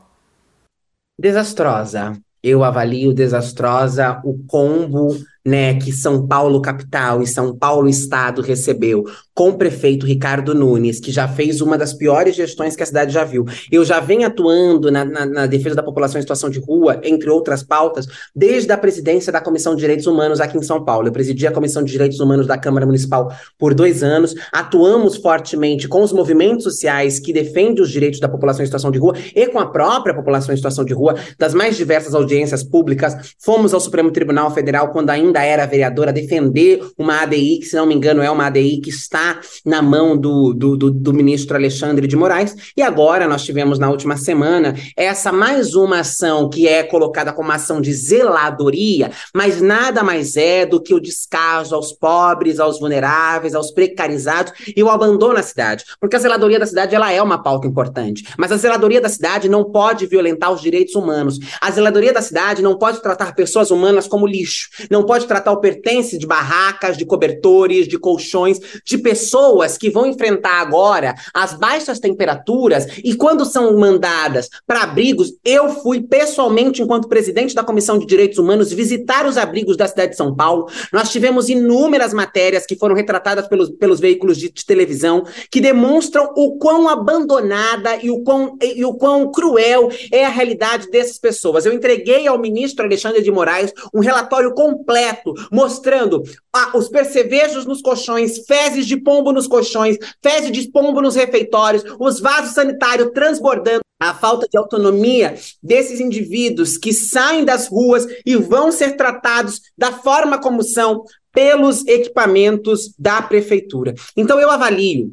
Desastrosa. 1.19 2.13
Eu 2.41 2.63
avalio 2.63 3.13
desastrosa 3.13 4.21
o 4.23 4.37
combo 4.45 5.15
né, 5.45 5.75
que 5.75 5.91
São 5.91 6.25
Paulo 6.25 6.61
capital 6.61 7.21
e 7.21 7.27
São 7.27 7.55
Paulo 7.55 7.89
estado 7.89 8.41
recebeu 8.41 9.03
com 9.33 9.49
o 9.49 9.57
prefeito 9.57 10.05
Ricardo 10.05 10.53
Nunes, 10.53 10.99
que 10.99 11.11
já 11.11 11.27
fez 11.27 11.59
uma 11.59 11.77
das 11.77 11.93
piores 11.93 12.35
gestões 12.35 12.75
que 12.75 12.83
a 12.83 12.85
cidade 12.85 13.11
já 13.11 13.23
viu. 13.23 13.45
Eu 13.71 13.83
já 13.83 13.99
venho 13.99 14.27
atuando 14.27 14.91
na, 14.91 15.03
na, 15.03 15.25
na 15.25 15.45
defesa 15.47 15.75
da 15.75 15.83
população 15.83 16.19
em 16.19 16.21
situação 16.21 16.49
de 16.49 16.59
rua, 16.59 16.99
entre 17.03 17.29
outras 17.29 17.63
pautas, 17.63 18.05
desde 18.35 18.71
a 18.71 18.77
presidência 18.77 19.33
da 19.33 19.41
Comissão 19.41 19.73
de 19.73 19.81
Direitos 19.81 20.05
Humanos 20.05 20.39
aqui 20.39 20.57
em 20.57 20.61
São 20.61 20.85
Paulo. 20.85 21.07
Eu 21.07 21.11
presidi 21.11 21.47
a 21.47 21.51
Comissão 21.51 21.83
de 21.83 21.91
Direitos 21.91 22.19
Humanos 22.19 22.45
da 22.45 22.57
Câmara 22.57 22.85
Municipal 22.85 23.31
por 23.57 23.73
dois 23.73 24.03
anos. 24.03 24.35
Atuamos 24.51 25.17
fortemente 25.17 25.87
com 25.87 26.03
os 26.03 26.13
movimentos 26.13 26.63
sociais 26.63 27.19
que 27.19 27.33
defendem 27.33 27.81
os 27.81 27.89
direitos 27.89 28.19
da 28.19 28.29
população 28.29 28.61
em 28.61 28.67
situação 28.67 28.91
de 28.91 28.99
rua 28.99 29.15
e 29.35 29.47
com 29.47 29.59
a 29.59 29.65
própria 29.65 30.13
população 30.13 30.53
em 30.53 30.57
situação 30.57 30.85
de 30.85 30.93
rua, 30.93 31.15
das 31.39 31.53
mais 31.53 31.75
diversas 31.75 32.13
audiências 32.13 32.63
públicas. 32.63 33.33
Fomos 33.39 33.73
ao 33.73 33.79
Supremo 33.79 34.11
Tribunal 34.11 34.51
Federal 34.53 34.89
quando 34.91 35.09
ainda 35.09 35.32
era 35.41 35.65
vereadora 35.65 36.11
defender 36.11 36.81
uma 36.97 37.21
ADI, 37.21 37.59
que 37.59 37.65
se 37.65 37.75
não 37.75 37.85
me 37.85 37.95
engano 37.95 38.21
é 38.21 38.29
uma 38.29 38.47
ADI 38.47 38.81
que 38.81 38.89
está 38.89 39.39
na 39.65 39.81
mão 39.81 40.17
do, 40.17 40.53
do, 40.53 40.75
do, 40.75 40.91
do 40.91 41.13
ministro 41.13 41.55
Alexandre 41.55 42.07
de 42.07 42.15
Moraes. 42.15 42.55
E 42.75 42.81
agora 42.81 43.27
nós 43.27 43.43
tivemos 43.43 43.79
na 43.79 43.89
última 43.89 44.17
semana 44.17 44.75
essa 44.97 45.31
mais 45.31 45.75
uma 45.75 45.99
ação 45.99 46.49
que 46.49 46.67
é 46.67 46.83
colocada 46.83 47.31
como 47.31 47.51
ação 47.51 47.79
de 47.79 47.93
zeladoria, 47.93 49.11
mas 49.33 49.61
nada 49.61 50.03
mais 50.03 50.35
é 50.35 50.65
do 50.65 50.81
que 50.81 50.93
o 50.93 50.99
descaso 50.99 51.75
aos 51.75 51.93
pobres, 51.93 52.59
aos 52.59 52.79
vulneráveis, 52.79 53.55
aos 53.55 53.71
precarizados 53.71 54.53
e 54.75 54.83
o 54.83 54.89
abandono 54.89 55.37
à 55.37 55.43
cidade. 55.43 55.85
Porque 55.99 56.15
a 56.15 56.19
zeladoria 56.19 56.59
da 56.59 56.65
cidade 56.65 56.95
ela 56.95 57.11
é 57.11 57.21
uma 57.21 57.41
pauta 57.41 57.67
importante, 57.67 58.23
mas 58.37 58.51
a 58.51 58.57
zeladoria 58.57 59.01
da 59.01 59.09
cidade 59.09 59.47
não 59.47 59.63
pode 59.63 60.05
violentar 60.05 60.51
os 60.51 60.61
direitos 60.61 60.95
humanos. 60.95 61.39
A 61.61 61.71
zeladoria 61.71 62.13
da 62.13 62.21
cidade 62.21 62.61
não 62.61 62.77
pode 62.77 63.01
tratar 63.01 63.33
pessoas 63.35 63.71
humanas 63.71 64.07
como 64.07 64.27
lixo, 64.27 64.69
não 64.89 65.03
pode 65.05 65.22
tratar 65.27 65.51
o 65.51 65.59
pertence 65.59 66.17
de 66.17 66.27
barracas, 66.27 66.97
de 66.97 67.05
cobertores, 67.05 67.87
de 67.87 67.97
colchões, 67.97 68.59
de 68.85 68.97
pessoas 68.97 69.23
pessoas 69.23 69.77
que 69.77 69.89
vão 69.89 70.05
enfrentar 70.05 70.61
agora 70.61 71.15
as 71.33 71.53
baixas 71.53 71.99
temperaturas 71.99 72.85
e 73.03 73.15
quando 73.15 73.45
são 73.45 73.77
mandadas 73.77 74.49
para 74.65 74.83
abrigos, 74.83 75.33
eu 75.45 75.69
fui 75.69 76.01
pessoalmente, 76.01 76.81
enquanto 76.81 77.07
presidente 77.07 77.55
da 77.55 77.63
Comissão 77.63 77.97
de 77.97 78.05
Direitos 78.05 78.37
Humanos, 78.37 78.71
visitar 78.71 79.25
os 79.25 79.37
abrigos 79.37 79.77
da 79.77 79.87
cidade 79.87 80.11
de 80.11 80.17
São 80.17 80.35
Paulo. 80.35 80.67
Nós 80.91 81.11
tivemos 81.11 81.49
inúmeras 81.49 82.13
matérias 82.13 82.65
que 82.65 82.75
foram 82.75 82.95
retratadas 82.95 83.47
pelos, 83.47 83.69
pelos 83.69 83.99
veículos 83.99 84.37
de, 84.37 84.51
de 84.51 84.65
televisão 84.65 85.23
que 85.49 85.61
demonstram 85.61 86.31
o 86.35 86.57
quão 86.57 86.89
abandonada 86.89 87.97
e 88.01 88.09
o 88.09 88.23
quão, 88.23 88.57
e 88.61 88.83
o 88.83 88.93
quão 88.93 89.31
cruel 89.31 89.89
é 90.11 90.25
a 90.25 90.29
realidade 90.29 90.89
dessas 90.89 91.17
pessoas. 91.17 91.65
Eu 91.65 91.73
entreguei 91.73 92.27
ao 92.27 92.39
ministro 92.39 92.85
Alexandre 92.85 93.21
de 93.21 93.31
Moraes 93.31 93.73
um 93.93 93.99
relatório 93.99 94.53
completo 94.53 95.12
mostrando 95.51 96.23
ah, 96.53 96.77
os 96.77 96.89
percevejos 96.89 97.65
nos 97.65 97.81
colchões, 97.81 98.45
fezes 98.45 98.85
de 98.85 98.97
pombo 98.97 99.31
nos 99.31 99.47
colchões, 99.47 99.97
fezes 100.21 100.51
de 100.51 100.71
pombo 100.71 101.01
nos 101.01 101.15
refeitórios, 101.15 101.83
os 101.99 102.19
vasos 102.19 102.53
sanitários 102.53 103.11
transbordando, 103.13 103.83
a 103.99 104.13
falta 104.13 104.47
de 104.49 104.57
autonomia 104.57 105.35
desses 105.61 105.99
indivíduos 105.99 106.77
que 106.77 106.91
saem 106.91 107.45
das 107.45 107.67
ruas 107.67 108.05
e 108.25 108.35
vão 108.35 108.71
ser 108.71 108.97
tratados 108.97 109.61
da 109.77 109.93
forma 109.93 110.37
como 110.37 110.61
são 110.61 111.03
pelos 111.31 111.85
equipamentos 111.87 112.93
da 112.97 113.21
prefeitura. 113.21 113.95
Então 114.15 114.39
eu 114.39 114.51
avalio 114.51 115.11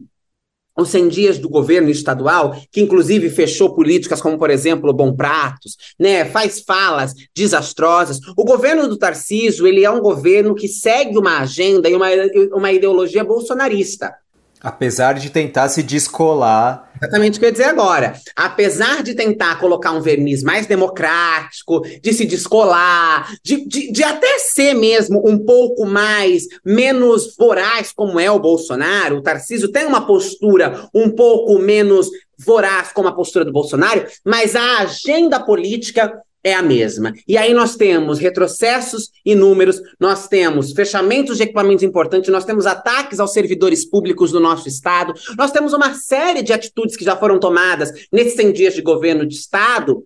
os 0.80 0.88
100 0.88 1.08
dias 1.08 1.38
do 1.38 1.48
governo 1.48 1.90
estadual, 1.90 2.56
que 2.70 2.80
inclusive 2.80 3.30
fechou 3.30 3.74
políticas 3.74 4.20
como, 4.20 4.38
por 4.38 4.50
exemplo, 4.50 4.92
Bom 4.92 5.14
Pratos, 5.14 5.76
né, 5.98 6.24
faz 6.24 6.60
falas 6.60 7.14
desastrosas. 7.34 8.20
O 8.36 8.44
governo 8.44 8.88
do 8.88 8.98
Tarcísio, 8.98 9.66
ele 9.66 9.84
é 9.84 9.90
um 9.90 10.00
governo 10.00 10.54
que 10.54 10.68
segue 10.68 11.18
uma 11.18 11.40
agenda 11.40 11.88
e 11.88 11.94
uma, 11.94 12.08
uma 12.52 12.72
ideologia 12.72 13.24
bolsonarista. 13.24 14.14
Apesar 14.62 15.14
de 15.14 15.30
tentar 15.30 15.68
se 15.68 15.82
descolar. 15.82 16.90
Exatamente 17.00 17.36
o 17.36 17.40
que 17.40 17.46
eu 17.46 17.48
ia 17.48 17.52
dizer 17.52 17.64
agora. 17.64 18.14
Apesar 18.36 19.02
de 19.02 19.14
tentar 19.14 19.58
colocar 19.58 19.92
um 19.92 20.02
verniz 20.02 20.42
mais 20.42 20.66
democrático, 20.66 21.80
de 22.02 22.12
se 22.12 22.26
descolar, 22.26 23.32
de, 23.42 23.66
de, 23.66 23.90
de, 23.90 24.04
até 24.04 24.38
ser 24.38 24.74
mesmo 24.74 25.22
um 25.26 25.38
pouco 25.38 25.86
mais, 25.86 26.44
menos 26.64 27.34
voraz, 27.38 27.90
como 27.90 28.20
é 28.20 28.30
o 28.30 28.38
Bolsonaro, 28.38 29.16
o 29.16 29.22
Tarcísio 29.22 29.72
tem 29.72 29.86
uma 29.86 30.06
postura 30.06 30.88
um 30.94 31.10
pouco 31.10 31.58
menos 31.58 32.08
voraz 32.38 32.92
como 32.92 33.08
a 33.08 33.14
postura 33.14 33.44
do 33.44 33.52
Bolsonaro, 33.52 34.06
mas 34.24 34.56
a 34.56 34.78
agenda 34.78 35.40
política 35.40 36.12
é 36.42 36.54
a 36.54 36.62
mesma. 36.62 37.12
E 37.26 37.36
aí 37.36 37.52
nós 37.52 37.76
temos 37.76 38.18
retrocessos 38.18 39.10
inúmeros, 39.24 39.80
nós 39.98 40.28
temos 40.28 40.72
fechamentos 40.72 41.36
de 41.36 41.44
equipamentos 41.44 41.82
importantes, 41.82 42.30
nós 42.30 42.44
temos 42.44 42.66
ataques 42.66 43.20
aos 43.20 43.32
servidores 43.32 43.84
públicos 43.84 44.32
do 44.32 44.40
nosso 44.40 44.68
Estado, 44.68 45.14
nós 45.36 45.52
temos 45.52 45.72
uma 45.72 45.94
série 45.94 46.42
de 46.42 46.52
atitudes 46.52 46.96
que 46.96 47.04
já 47.04 47.16
foram 47.16 47.38
tomadas 47.38 47.90
nesses 48.12 48.34
100 48.34 48.52
dias 48.52 48.74
de 48.74 48.82
governo 48.82 49.26
de 49.26 49.34
Estado 49.34 50.04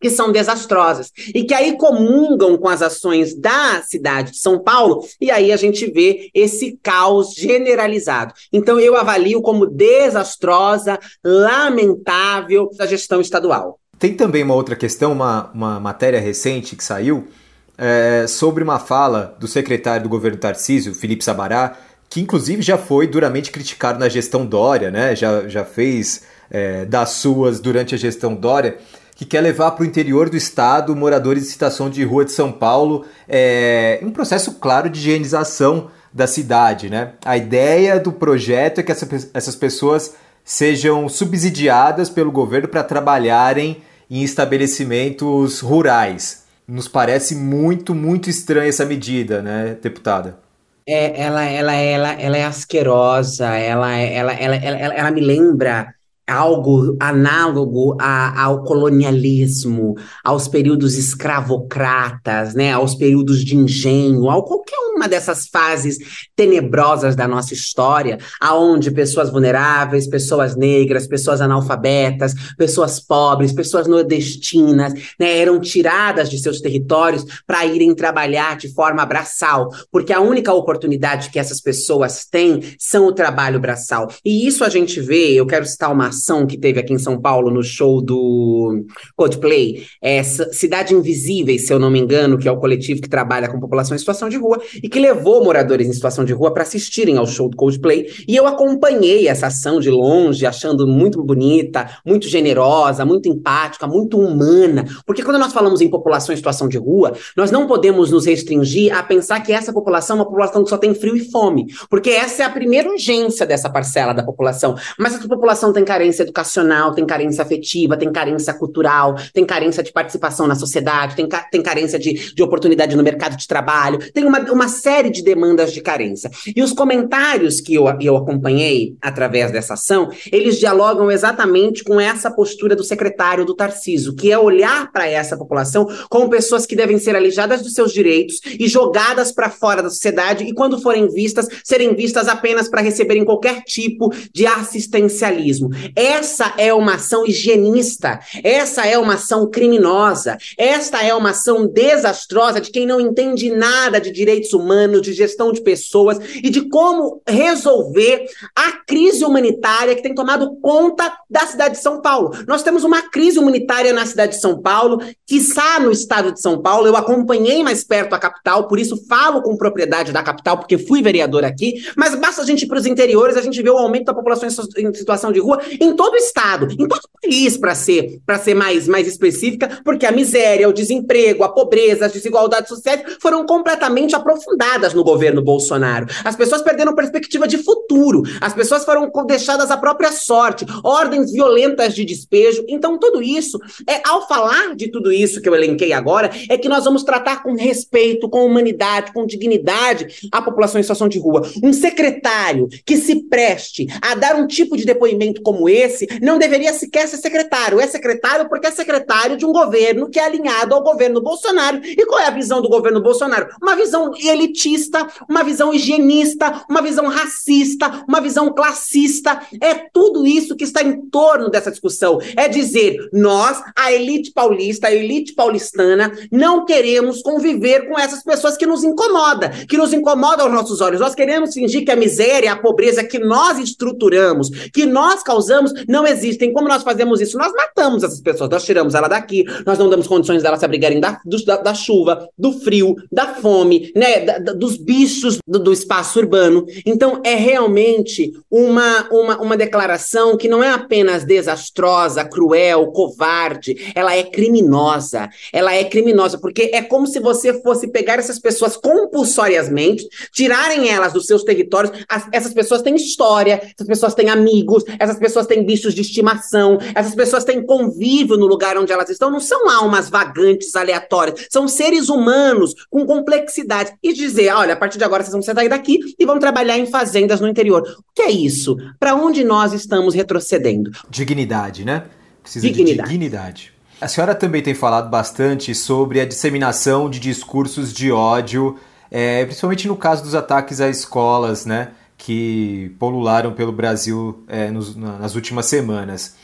que 0.00 0.08
são 0.08 0.32
desastrosas 0.32 1.12
e 1.34 1.44
que 1.44 1.52
aí 1.52 1.76
comungam 1.76 2.56
com 2.56 2.68
as 2.68 2.80
ações 2.80 3.34
da 3.34 3.82
cidade 3.82 4.32
de 4.32 4.38
São 4.38 4.58
Paulo, 4.58 5.04
e 5.20 5.30
aí 5.30 5.52
a 5.52 5.56
gente 5.56 5.90
vê 5.90 6.30
esse 6.32 6.78
caos 6.82 7.34
generalizado. 7.34 8.32
Então 8.52 8.80
eu 8.80 8.96
avalio 8.96 9.42
como 9.42 9.66
desastrosa, 9.66 10.98
lamentável 11.22 12.70
a 12.78 12.86
gestão 12.86 13.20
estadual. 13.20 13.78
Tem 14.00 14.14
também 14.14 14.42
uma 14.42 14.54
outra 14.54 14.74
questão, 14.74 15.12
uma, 15.12 15.50
uma 15.52 15.78
matéria 15.78 16.18
recente 16.18 16.74
que 16.74 16.82
saiu 16.82 17.28
é, 17.76 18.24
sobre 18.26 18.64
uma 18.64 18.78
fala 18.78 19.36
do 19.38 19.46
secretário 19.46 20.04
do 20.04 20.08
governo 20.08 20.38
Tarcísio, 20.38 20.94
Felipe 20.94 21.22
Sabará, 21.22 21.76
que 22.08 22.18
inclusive 22.18 22.62
já 22.62 22.78
foi 22.78 23.06
duramente 23.06 23.50
criticado 23.50 23.98
na 23.98 24.08
gestão 24.08 24.46
Dória, 24.46 24.90
né? 24.90 25.14
já, 25.14 25.46
já 25.46 25.66
fez 25.66 26.22
é, 26.50 26.86
das 26.86 27.10
suas 27.10 27.60
durante 27.60 27.94
a 27.94 27.98
gestão 27.98 28.34
Dória, 28.34 28.78
que 29.14 29.26
quer 29.26 29.42
levar 29.42 29.72
para 29.72 29.82
o 29.82 29.86
interior 29.86 30.30
do 30.30 30.36
estado 30.36 30.96
moradores 30.96 31.42
de 31.42 31.50
situação 31.50 31.90
de 31.90 32.02
rua 32.02 32.24
de 32.24 32.32
São 32.32 32.50
Paulo 32.50 33.04
é, 33.28 34.00
um 34.02 34.10
processo 34.10 34.54
claro 34.54 34.88
de 34.88 34.98
higienização 34.98 35.90
da 36.10 36.26
cidade. 36.26 36.88
Né? 36.88 37.12
A 37.22 37.36
ideia 37.36 38.00
do 38.00 38.12
projeto 38.12 38.78
é 38.78 38.82
que 38.82 38.90
essa, 38.90 39.06
essas 39.34 39.54
pessoas 39.54 40.14
sejam 40.42 41.06
subsidiadas 41.06 42.08
pelo 42.08 42.32
governo 42.32 42.66
para 42.66 42.82
trabalharem 42.82 43.82
em 44.10 44.22
estabelecimentos 44.22 45.60
rurais. 45.60 46.44
Nos 46.66 46.88
parece 46.88 47.34
muito, 47.34 47.94
muito 47.94 48.28
estranha 48.28 48.68
essa 48.68 48.84
medida, 48.84 49.40
né, 49.40 49.76
deputada? 49.80 50.38
É, 50.86 51.20
ela, 51.20 51.44
ela, 51.44 51.74
ela, 51.74 52.12
ela 52.14 52.36
é 52.36 52.44
asquerosa, 52.44 53.54
ela, 53.56 53.96
ela, 53.96 54.32
ela, 54.32 54.56
ela, 54.56 54.78
ela, 54.78 54.94
ela 54.94 55.10
me 55.10 55.20
lembra 55.20 55.94
algo 56.30 56.96
análogo 57.00 57.96
a, 58.00 58.44
ao 58.44 58.62
colonialismo, 58.62 59.94
aos 60.24 60.48
períodos 60.48 60.96
escravocratas, 60.96 62.54
né, 62.54 62.72
aos 62.72 62.94
períodos 62.94 63.44
de 63.44 63.56
engenho, 63.56 64.30
a 64.30 64.44
qualquer 64.44 64.78
uma 64.94 65.08
dessas 65.08 65.48
fases 65.48 65.98
tenebrosas 66.36 67.16
da 67.16 67.26
nossa 67.26 67.54
história, 67.54 68.18
aonde 68.40 68.90
pessoas 68.90 69.30
vulneráveis, 69.30 70.06
pessoas 70.06 70.56
negras, 70.56 71.06
pessoas 71.06 71.40
analfabetas, 71.40 72.34
pessoas 72.56 73.00
pobres, 73.00 73.52
pessoas 73.52 73.86
nordestinas, 73.86 74.92
né, 75.18 75.38
eram 75.38 75.60
tiradas 75.60 76.30
de 76.30 76.38
seus 76.38 76.60
territórios 76.60 77.24
para 77.46 77.66
irem 77.66 77.94
trabalhar 77.94 78.56
de 78.56 78.72
forma 78.72 79.04
braçal, 79.04 79.68
porque 79.90 80.12
a 80.12 80.20
única 80.20 80.52
oportunidade 80.52 81.30
que 81.30 81.38
essas 81.38 81.60
pessoas 81.60 82.24
têm 82.24 82.60
são 82.78 83.06
o 83.06 83.12
trabalho 83.12 83.58
braçal. 83.58 84.08
E 84.24 84.46
isso 84.46 84.64
a 84.64 84.68
gente 84.68 85.00
vê, 85.00 85.32
eu 85.32 85.46
quero 85.46 85.66
citar 85.66 85.92
uma 85.92 86.12
ação 86.20 86.46
que 86.46 86.58
teve 86.58 86.78
aqui 86.78 86.92
em 86.92 86.98
São 86.98 87.18
Paulo 87.20 87.50
no 87.50 87.62
show 87.62 88.02
do 88.02 88.84
Coldplay, 89.16 89.86
é 90.02 90.22
Cidade 90.22 90.94
Invisível, 90.94 91.58
se 91.58 91.72
eu 91.72 91.78
não 91.78 91.90
me 91.90 91.98
engano, 91.98 92.38
que 92.38 92.46
é 92.46 92.52
o 92.52 92.58
coletivo 92.58 93.00
que 93.00 93.08
trabalha 93.08 93.48
com 93.48 93.58
população 93.58 93.94
em 93.94 93.98
situação 93.98 94.28
de 94.28 94.36
rua 94.36 94.60
e 94.82 94.88
que 94.88 95.00
levou 95.00 95.42
moradores 95.42 95.88
em 95.88 95.92
situação 95.92 96.24
de 96.24 96.32
rua 96.32 96.52
para 96.52 96.62
assistirem 96.62 97.16
ao 97.16 97.26
show 97.26 97.48
do 97.48 97.56
Coldplay. 97.56 98.06
E 98.28 98.36
eu 98.36 98.46
acompanhei 98.46 99.26
essa 99.26 99.46
ação 99.46 99.80
de 99.80 99.90
longe, 99.90 100.44
achando 100.46 100.86
muito 100.86 101.22
bonita, 101.22 101.88
muito 102.04 102.28
generosa, 102.28 103.04
muito 103.04 103.28
empática, 103.28 103.86
muito 103.86 104.18
humana. 104.18 104.84
Porque 105.06 105.22
quando 105.22 105.38
nós 105.38 105.52
falamos 105.52 105.80
em 105.80 105.88
população 105.88 106.34
em 106.34 106.36
situação 106.36 106.68
de 106.68 106.76
rua, 106.76 107.12
nós 107.36 107.50
não 107.50 107.66
podemos 107.66 108.10
nos 108.10 108.26
restringir 108.26 108.96
a 108.96 109.02
pensar 109.02 109.40
que 109.40 109.52
essa 109.52 109.72
população 109.72 110.16
é 110.16 110.20
uma 110.20 110.26
população 110.26 110.62
que 110.62 110.70
só 110.70 110.76
tem 110.76 110.94
frio 110.94 111.16
e 111.16 111.30
fome. 111.30 111.66
Porque 111.88 112.10
essa 112.10 112.42
é 112.42 112.46
a 112.46 112.50
primeira 112.50 112.90
urgência 112.90 113.46
dessa 113.46 113.70
parcela 113.70 114.12
da 114.12 114.22
população. 114.22 114.76
Mas 114.98 115.14
essa 115.14 115.28
população 115.28 115.72
tem 115.72 115.84
carência 115.84 116.09
carência 116.10 116.22
educacional, 116.22 116.92
tem 116.92 117.06
carência 117.06 117.42
afetiva, 117.42 117.96
tem 117.96 118.10
carência 118.12 118.52
cultural, 118.52 119.16
tem 119.32 119.44
carência 119.44 119.82
de 119.82 119.92
participação 119.92 120.46
na 120.46 120.54
sociedade, 120.54 121.14
tem, 121.14 121.28
tem 121.50 121.62
carência 121.62 121.98
de, 121.98 122.34
de 122.34 122.42
oportunidade 122.42 122.96
no 122.96 123.02
mercado 123.02 123.36
de 123.36 123.46
trabalho, 123.46 123.98
tem 124.12 124.24
uma, 124.24 124.40
uma 124.50 124.68
série 124.68 125.10
de 125.10 125.22
demandas 125.22 125.72
de 125.72 125.80
carência. 125.80 126.30
E 126.54 126.62
os 126.62 126.72
comentários 126.72 127.60
que 127.60 127.74
eu, 127.74 127.84
eu 128.00 128.16
acompanhei 128.16 128.96
através 129.00 129.52
dessa 129.52 129.74
ação, 129.74 130.10
eles 130.32 130.58
dialogam 130.58 131.10
exatamente 131.10 131.84
com 131.84 132.00
essa 132.00 132.30
postura 132.30 132.74
do 132.74 132.84
secretário 132.84 133.44
do 133.44 133.54
Tarciso, 133.54 134.14
que 134.14 134.32
é 134.32 134.38
olhar 134.38 134.90
para 134.92 135.06
essa 135.06 135.36
população 135.36 135.86
como 136.08 136.28
pessoas 136.28 136.66
que 136.66 136.76
devem 136.76 136.98
ser 136.98 137.14
alijadas 137.14 137.62
dos 137.62 137.74
seus 137.74 137.92
direitos 137.92 138.40
e 138.58 138.66
jogadas 138.68 139.32
para 139.32 139.50
fora 139.50 139.82
da 139.82 139.90
sociedade 139.90 140.44
e, 140.44 140.52
quando 140.52 140.80
forem 140.80 141.08
vistas, 141.08 141.46
serem 141.64 141.94
vistas 141.94 142.28
apenas 142.28 142.68
para 142.68 142.80
receberem 142.80 143.24
qualquer 143.24 143.62
tipo 143.62 144.12
de 144.32 144.46
assistencialismo. 144.46 145.70
Essa 145.94 146.54
é 146.56 146.72
uma 146.72 146.94
ação 146.94 147.26
higienista, 147.26 148.20
essa 148.42 148.86
é 148.86 148.98
uma 148.98 149.14
ação 149.14 149.48
criminosa, 149.50 150.36
esta 150.56 151.02
é 151.02 151.14
uma 151.14 151.30
ação 151.30 151.66
desastrosa 151.66 152.60
de 152.60 152.70
quem 152.70 152.86
não 152.86 153.00
entende 153.00 153.50
nada 153.50 154.00
de 154.00 154.10
direitos 154.10 154.52
humanos, 154.52 155.02
de 155.02 155.12
gestão 155.12 155.52
de 155.52 155.62
pessoas 155.62 156.18
e 156.36 156.50
de 156.50 156.68
como 156.68 157.22
resolver 157.26 158.26
a 158.54 158.72
crise 158.86 159.24
humanitária 159.24 159.94
que 159.94 160.02
tem 160.02 160.14
tomado 160.14 160.56
conta 160.60 161.12
da 161.28 161.46
cidade 161.46 161.76
de 161.76 161.82
São 161.82 162.00
Paulo. 162.00 162.30
Nós 162.46 162.62
temos 162.62 162.84
uma 162.84 163.02
crise 163.02 163.38
humanitária 163.38 163.92
na 163.92 164.06
cidade 164.06 164.34
de 164.34 164.40
São 164.40 164.60
Paulo, 164.60 165.00
que 165.26 165.36
está 165.36 165.78
no 165.80 165.90
estado 165.90 166.32
de 166.32 166.40
São 166.40 166.60
Paulo. 166.60 166.86
Eu 166.86 166.96
acompanhei 166.96 167.62
mais 167.62 167.84
perto 167.84 168.14
a 168.14 168.18
capital, 168.18 168.66
por 168.66 168.78
isso 168.78 168.96
falo 169.06 169.42
com 169.42 169.56
propriedade 169.56 170.12
da 170.12 170.22
capital, 170.22 170.58
porque 170.58 170.78
fui 170.78 171.02
vereador 171.02 171.44
aqui, 171.44 171.84
mas 171.96 172.14
basta 172.14 172.42
a 172.42 172.44
gente 172.44 172.64
ir 172.64 172.66
para 172.66 172.78
os 172.78 172.86
interiores, 172.86 173.36
a 173.36 173.42
gente 173.42 173.62
vê 173.62 173.70
o 173.70 173.78
aumento 173.78 174.06
da 174.06 174.14
população 174.14 174.48
em 174.48 174.94
situação 174.94 175.32
de 175.32 175.40
rua 175.40 175.60
em 175.80 175.96
todo 175.96 176.12
o 176.12 176.16
estado, 176.16 176.68
em 176.70 176.86
todo 176.86 177.00
o 177.00 177.20
país, 177.22 177.56
para 177.56 177.74
ser, 177.74 178.20
ser 178.42 178.54
mais, 178.54 178.86
mais 178.86 179.06
específica, 179.06 179.80
porque 179.84 180.04
a 180.04 180.12
miséria, 180.12 180.68
o 180.68 180.72
desemprego, 180.72 181.42
a 181.42 181.48
pobreza, 181.48 182.06
as 182.06 182.12
desigualdades 182.12 182.68
sociais 182.68 183.02
foram 183.20 183.46
completamente 183.46 184.14
aprofundadas 184.14 184.92
no 184.92 185.02
governo 185.02 185.42
Bolsonaro. 185.42 186.06
As 186.24 186.36
pessoas 186.36 186.62
perderam 186.62 186.94
perspectiva 186.94 187.48
de 187.48 187.58
futuro, 187.58 188.22
as 188.40 188.52
pessoas 188.52 188.84
foram 188.84 189.10
deixadas 189.26 189.70
à 189.70 189.76
própria 189.76 190.12
sorte, 190.12 190.66
ordens 190.84 191.32
violentas 191.32 191.94
de 191.94 192.04
despejo. 192.04 192.64
Então, 192.68 192.98
tudo 192.98 193.22
isso, 193.22 193.58
é 193.88 194.02
ao 194.06 194.28
falar 194.28 194.74
de 194.76 194.90
tudo 194.90 195.10
isso 195.10 195.40
que 195.40 195.48
eu 195.48 195.54
elenquei 195.54 195.92
agora, 195.92 196.30
é 196.48 196.58
que 196.58 196.68
nós 196.68 196.84
vamos 196.84 197.02
tratar 197.02 197.42
com 197.42 197.54
respeito, 197.54 198.28
com 198.28 198.44
humanidade, 198.44 199.12
com 199.12 199.26
dignidade 199.26 200.28
a 200.30 200.42
população 200.42 200.78
em 200.78 200.82
situação 200.82 201.08
de 201.08 201.18
rua. 201.18 201.42
Um 201.62 201.72
secretário 201.72 202.68
que 202.84 202.96
se 202.96 203.28
preste 203.28 203.86
a 204.02 204.14
dar 204.14 204.36
um 204.36 204.46
tipo 204.46 204.76
de 204.76 204.84
depoimento 204.84 205.40
como 205.42 205.69
esse 205.70 206.06
não 206.20 206.38
deveria 206.38 206.72
sequer 206.72 207.08
ser 207.08 207.16
secretário. 207.16 207.80
É 207.80 207.86
secretário 207.86 208.48
porque 208.48 208.66
é 208.66 208.70
secretário 208.70 209.36
de 209.36 209.46
um 209.46 209.52
governo 209.52 210.08
que 210.08 210.18
é 210.18 210.24
alinhado 210.24 210.74
ao 210.74 210.82
governo 210.82 211.20
Bolsonaro. 211.20 211.80
E 211.84 212.06
qual 212.06 212.20
é 212.20 212.26
a 212.26 212.30
visão 212.30 212.60
do 212.60 212.68
governo 212.68 213.00
Bolsonaro? 213.00 213.48
Uma 213.62 213.76
visão 213.76 214.12
elitista, 214.16 215.06
uma 215.28 215.42
visão 215.42 215.72
higienista, 215.72 216.64
uma 216.68 216.82
visão 216.82 217.06
racista, 217.08 218.04
uma 218.08 218.20
visão 218.20 218.52
classista. 218.52 219.40
É 219.60 219.74
tudo 219.74 220.26
isso 220.26 220.56
que 220.56 220.64
está 220.64 220.82
em 220.82 221.08
torno 221.08 221.50
dessa 221.50 221.70
discussão. 221.70 222.18
É 222.36 222.48
dizer, 222.48 222.96
nós, 223.12 223.62
a 223.76 223.92
elite 223.92 224.32
paulista, 224.32 224.88
a 224.88 224.94
elite 224.94 225.32
paulistana, 225.34 226.12
não 226.30 226.64
queremos 226.64 227.22
conviver 227.22 227.88
com 227.88 227.98
essas 227.98 228.22
pessoas 228.22 228.56
que 228.56 228.66
nos 228.66 228.84
incomodam, 228.84 229.50
que 229.68 229.76
nos 229.76 229.92
incomodam 229.92 230.46
aos 230.46 230.54
nossos 230.54 230.80
olhos. 230.80 231.00
Nós 231.00 231.14
queremos 231.14 231.54
fingir 231.54 231.84
que 231.84 231.90
a 231.90 231.96
miséria, 231.96 232.52
a 232.52 232.56
pobreza 232.56 233.04
que 233.04 233.18
nós 233.18 233.58
estruturamos, 233.58 234.48
que 234.72 234.86
nós 234.86 235.22
causamos, 235.22 235.59
não 235.88 236.06
existem. 236.06 236.52
Como 236.52 236.68
nós 236.68 236.82
fazemos 236.82 237.20
isso? 237.20 237.38
Nós 237.38 237.52
matamos 237.52 238.02
essas 238.02 238.20
pessoas, 238.20 238.50
nós 238.50 238.64
tiramos 238.64 238.94
ela 238.94 239.08
daqui, 239.08 239.44
nós 239.66 239.78
não 239.78 239.88
damos 239.88 240.06
condições 240.06 240.42
delas 240.42 240.58
se 240.58 240.64
abrigarem 240.64 241.00
da, 241.00 241.20
do, 241.24 241.44
da, 241.44 241.56
da, 241.56 241.74
chuva, 241.74 242.28
do 242.38 242.52
frio, 242.60 242.94
da 243.10 243.34
fome, 243.34 243.92
né, 243.94 244.20
da, 244.20 244.38
da, 244.38 244.52
dos 244.52 244.76
bichos 244.76 245.38
do, 245.46 245.58
do, 245.58 245.72
espaço 245.72 246.18
urbano. 246.18 246.66
Então, 246.84 247.20
é 247.24 247.34
realmente 247.34 248.32
uma, 248.50 249.08
uma, 249.10 249.40
uma 249.40 249.56
declaração 249.56 250.36
que 250.36 250.48
não 250.48 250.62
é 250.62 250.70
apenas 250.70 251.24
desastrosa, 251.24 252.24
cruel, 252.24 252.88
covarde, 252.92 253.92
ela 253.94 254.14
é 254.14 254.22
criminosa. 254.22 255.28
Ela 255.52 255.74
é 255.74 255.84
criminosa, 255.84 256.38
porque 256.38 256.70
é 256.72 256.82
como 256.82 257.06
se 257.06 257.20
você 257.20 257.60
fosse 257.62 257.88
pegar 257.88 258.18
essas 258.18 258.38
pessoas 258.38 258.76
compulsoriamente, 258.76 260.06
tirarem 260.32 260.88
elas 260.88 261.12
dos 261.12 261.26
seus 261.26 261.42
territórios. 261.44 261.92
As, 262.08 262.26
essas 262.32 262.52
pessoas 262.52 262.82
têm 262.82 262.94
história, 262.94 263.60
essas 263.74 263.86
pessoas 263.86 264.14
têm 264.14 264.28
amigos, 264.28 264.84
essas 264.98 265.18
pessoas 265.18 265.46
têm 265.50 265.64
bichos 265.64 265.94
de 265.94 266.00
estimação, 266.00 266.78
essas 266.94 267.14
pessoas 267.14 267.44
têm 267.44 267.64
convívio 267.64 268.36
no 268.36 268.46
lugar 268.46 268.78
onde 268.78 268.92
elas 268.92 269.10
estão. 269.10 269.30
Não 269.30 269.40
são 269.40 269.68
almas 269.68 270.08
vagantes, 270.08 270.74
aleatórias, 270.76 271.46
são 271.50 271.66
seres 271.66 272.08
humanos 272.08 272.74
com 272.88 273.04
complexidade. 273.04 273.92
E 274.02 274.12
dizer, 274.12 274.52
olha, 274.54 274.74
a 274.74 274.76
partir 274.76 274.98
de 274.98 275.04
agora 275.04 275.22
vocês 275.22 275.32
vão 275.32 275.42
sair 275.42 275.68
daqui 275.68 275.98
e 276.18 276.24
vão 276.24 276.38
trabalhar 276.38 276.78
em 276.78 276.86
fazendas 276.86 277.40
no 277.40 277.48
interior. 277.48 277.82
O 277.82 278.14
que 278.14 278.22
é 278.22 278.30
isso? 278.30 278.76
Para 278.98 279.14
onde 279.14 279.42
nós 279.42 279.72
estamos 279.72 280.14
retrocedendo? 280.14 280.90
Dignidade, 281.10 281.84
né? 281.84 282.04
Precisa 282.42 282.66
dignidade. 282.66 283.08
de 283.08 283.12
dignidade. 283.12 283.72
A 284.00 284.08
senhora 284.08 284.34
também 284.34 284.62
tem 284.62 284.72
falado 284.72 285.10
bastante 285.10 285.74
sobre 285.74 286.20
a 286.20 286.24
disseminação 286.24 287.10
de 287.10 287.20
discursos 287.20 287.92
de 287.92 288.10
ódio, 288.10 288.78
é, 289.10 289.44
principalmente 289.44 289.86
no 289.86 289.96
caso 289.96 290.22
dos 290.22 290.34
ataques 290.34 290.80
a 290.80 290.88
escolas, 290.88 291.66
né, 291.66 291.88
que 292.20 292.94
polularam 292.98 293.52
pelo 293.52 293.72
Brasil 293.72 294.44
é, 294.46 294.70
nos, 294.70 294.94
nas 294.94 295.34
últimas 295.34 295.66
semanas. 295.66 296.36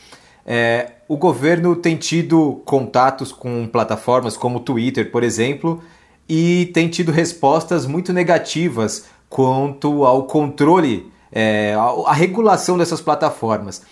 É, 0.43 0.93
o 1.07 1.15
governo 1.15 1.75
tem 1.75 1.95
tido 1.95 2.63
contatos 2.65 3.31
com 3.31 3.67
plataformas 3.67 4.35
como 4.35 4.57
o 4.57 4.61
Twitter, 4.61 5.11
por 5.11 5.23
exemplo, 5.23 5.81
e 6.27 6.71
tem 6.73 6.89
tido 6.89 7.11
respostas 7.11 7.85
muito 7.85 8.11
negativas 8.11 9.05
quanto 9.29 10.03
ao 10.03 10.23
controle, 10.23 11.11
é, 11.31 11.75
a 12.05 12.13
regulação 12.13 12.75
dessas 12.75 12.99
plataformas. 12.99 13.83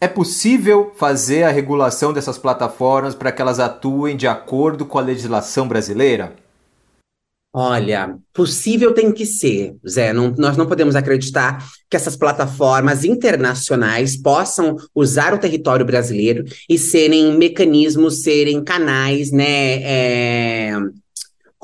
É 0.00 0.06
possível 0.06 0.92
fazer 0.96 1.42
a 1.42 1.50
regulação 1.50 2.12
dessas 2.12 2.38
plataformas 2.38 3.14
para 3.14 3.32
que 3.32 3.42
elas 3.42 3.58
atuem 3.58 4.16
de 4.16 4.28
acordo 4.28 4.86
com 4.86 4.98
a 4.98 5.02
legislação 5.02 5.66
brasileira? 5.66 6.43
Olha, 7.56 8.18
possível 8.32 8.92
tem 8.92 9.12
que 9.12 9.24
ser, 9.24 9.76
Zé. 9.88 10.12
Não, 10.12 10.34
nós 10.36 10.56
não 10.56 10.66
podemos 10.66 10.96
acreditar 10.96 11.64
que 11.88 11.96
essas 11.96 12.16
plataformas 12.16 13.04
internacionais 13.04 14.20
possam 14.20 14.74
usar 14.92 15.32
o 15.32 15.38
território 15.38 15.86
brasileiro 15.86 16.44
e 16.68 16.76
serem 16.76 17.38
mecanismos, 17.38 18.22
serem 18.22 18.64
canais, 18.64 19.30
né? 19.30 19.82
É 19.84 20.72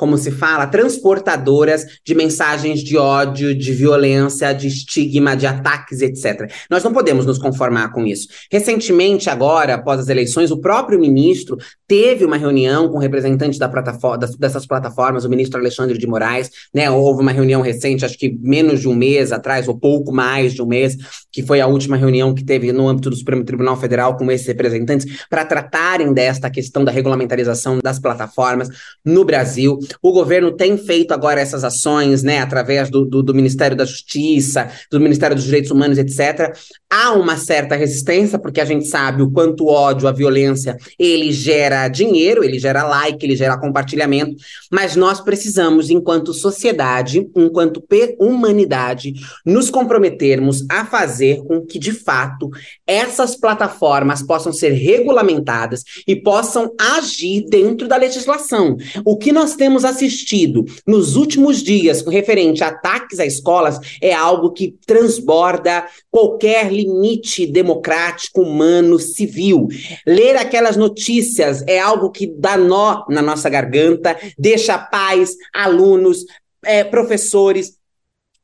como 0.00 0.16
se 0.16 0.30
fala, 0.30 0.66
transportadoras 0.66 1.84
de 2.02 2.14
mensagens 2.14 2.80
de 2.80 2.96
ódio, 2.96 3.54
de 3.54 3.70
violência, 3.70 4.50
de 4.54 4.66
estigma, 4.66 5.36
de 5.36 5.46
ataques, 5.46 6.00
etc. 6.00 6.50
Nós 6.70 6.82
não 6.82 6.90
podemos 6.90 7.26
nos 7.26 7.36
conformar 7.36 7.92
com 7.92 8.06
isso. 8.06 8.26
Recentemente, 8.50 9.28
agora, 9.28 9.74
após 9.74 10.00
as 10.00 10.08
eleições, 10.08 10.50
o 10.50 10.58
próprio 10.58 10.98
ministro 10.98 11.58
teve 11.86 12.24
uma 12.24 12.38
reunião 12.38 12.88
com 12.88 12.96
representantes 12.96 13.58
da 13.58 13.68
plataforma, 13.68 14.26
dessas 14.38 14.64
plataformas, 14.64 15.26
o 15.26 15.28
ministro 15.28 15.60
Alexandre 15.60 15.98
de 15.98 16.06
Moraes, 16.06 16.48
né? 16.72 16.90
Houve 16.90 17.20
uma 17.20 17.32
reunião 17.32 17.60
recente, 17.60 18.02
acho 18.02 18.16
que 18.16 18.34
menos 18.40 18.80
de 18.80 18.88
um 18.88 18.94
mês 18.94 19.32
atrás, 19.32 19.68
ou 19.68 19.76
pouco 19.76 20.12
mais 20.12 20.54
de 20.54 20.62
um 20.62 20.66
mês, 20.66 20.96
que 21.30 21.42
foi 21.42 21.60
a 21.60 21.66
última 21.66 21.98
reunião 21.98 22.32
que 22.32 22.42
teve 22.42 22.72
no 22.72 22.88
âmbito 22.88 23.10
do 23.10 23.16
Supremo 23.16 23.44
Tribunal 23.44 23.76
Federal 23.76 24.16
com 24.16 24.30
esses 24.30 24.46
representantes, 24.46 25.26
para 25.28 25.44
tratarem 25.44 26.14
desta 26.14 26.48
questão 26.48 26.84
da 26.84 26.90
regulamentarização 26.90 27.80
das 27.82 27.98
plataformas 27.98 28.70
no 29.04 29.24
Brasil. 29.24 29.78
O 30.02 30.12
governo 30.12 30.52
tem 30.52 30.76
feito 30.76 31.12
agora 31.12 31.40
essas 31.40 31.64
ações, 31.64 32.22
né, 32.22 32.40
através 32.40 32.90
do, 32.90 33.04
do, 33.04 33.22
do 33.22 33.34
Ministério 33.34 33.76
da 33.76 33.84
Justiça, 33.84 34.70
do 34.90 35.00
Ministério 35.00 35.34
dos 35.34 35.44
Direitos 35.44 35.70
Humanos, 35.70 35.98
etc. 35.98 36.52
Há 36.92 37.12
uma 37.12 37.36
certa 37.36 37.76
resistência, 37.76 38.36
porque 38.36 38.60
a 38.60 38.64
gente 38.64 38.88
sabe 38.88 39.22
o 39.22 39.30
quanto 39.30 39.64
o 39.64 39.68
ódio, 39.68 40.08
a 40.08 40.12
violência, 40.12 40.76
ele 40.98 41.30
gera 41.30 41.86
dinheiro, 41.86 42.42
ele 42.42 42.58
gera 42.58 42.82
like, 42.82 43.24
ele 43.24 43.36
gera 43.36 43.56
compartilhamento, 43.56 44.34
mas 44.72 44.96
nós 44.96 45.20
precisamos, 45.20 45.88
enquanto 45.88 46.34
sociedade, 46.34 47.28
enquanto 47.36 47.80
humanidade, 48.18 49.14
nos 49.46 49.70
comprometermos 49.70 50.64
a 50.68 50.84
fazer 50.84 51.44
com 51.44 51.64
que, 51.64 51.78
de 51.78 51.92
fato, 51.92 52.50
essas 52.84 53.36
plataformas 53.36 54.20
possam 54.20 54.52
ser 54.52 54.70
regulamentadas 54.72 55.84
e 56.08 56.16
possam 56.16 56.72
agir 56.76 57.44
dentro 57.48 57.86
da 57.86 57.96
legislação. 57.96 58.76
O 59.04 59.16
que 59.16 59.30
nós 59.30 59.54
temos 59.54 59.84
assistido 59.84 60.64
nos 60.84 61.14
últimos 61.14 61.62
dias 61.62 62.04
referente 62.04 62.64
a 62.64 62.68
ataques 62.68 63.20
a 63.20 63.26
escolas 63.26 63.78
é 64.00 64.12
algo 64.12 64.52
que 64.52 64.74
transborda 64.86 65.86
qualquer 66.10 66.72
limite 66.80 67.46
democrático, 67.46 68.42
humano, 68.42 68.98
civil. 68.98 69.68
Ler 70.06 70.36
aquelas 70.36 70.76
notícias 70.76 71.62
é 71.66 71.78
algo 71.78 72.10
que 72.10 72.26
dá 72.26 72.56
nó 72.56 73.04
na 73.08 73.22
nossa 73.22 73.48
garganta, 73.48 74.16
deixa 74.38 74.78
pais, 74.78 75.36
alunos, 75.52 76.24
é, 76.64 76.84
professores, 76.84 77.79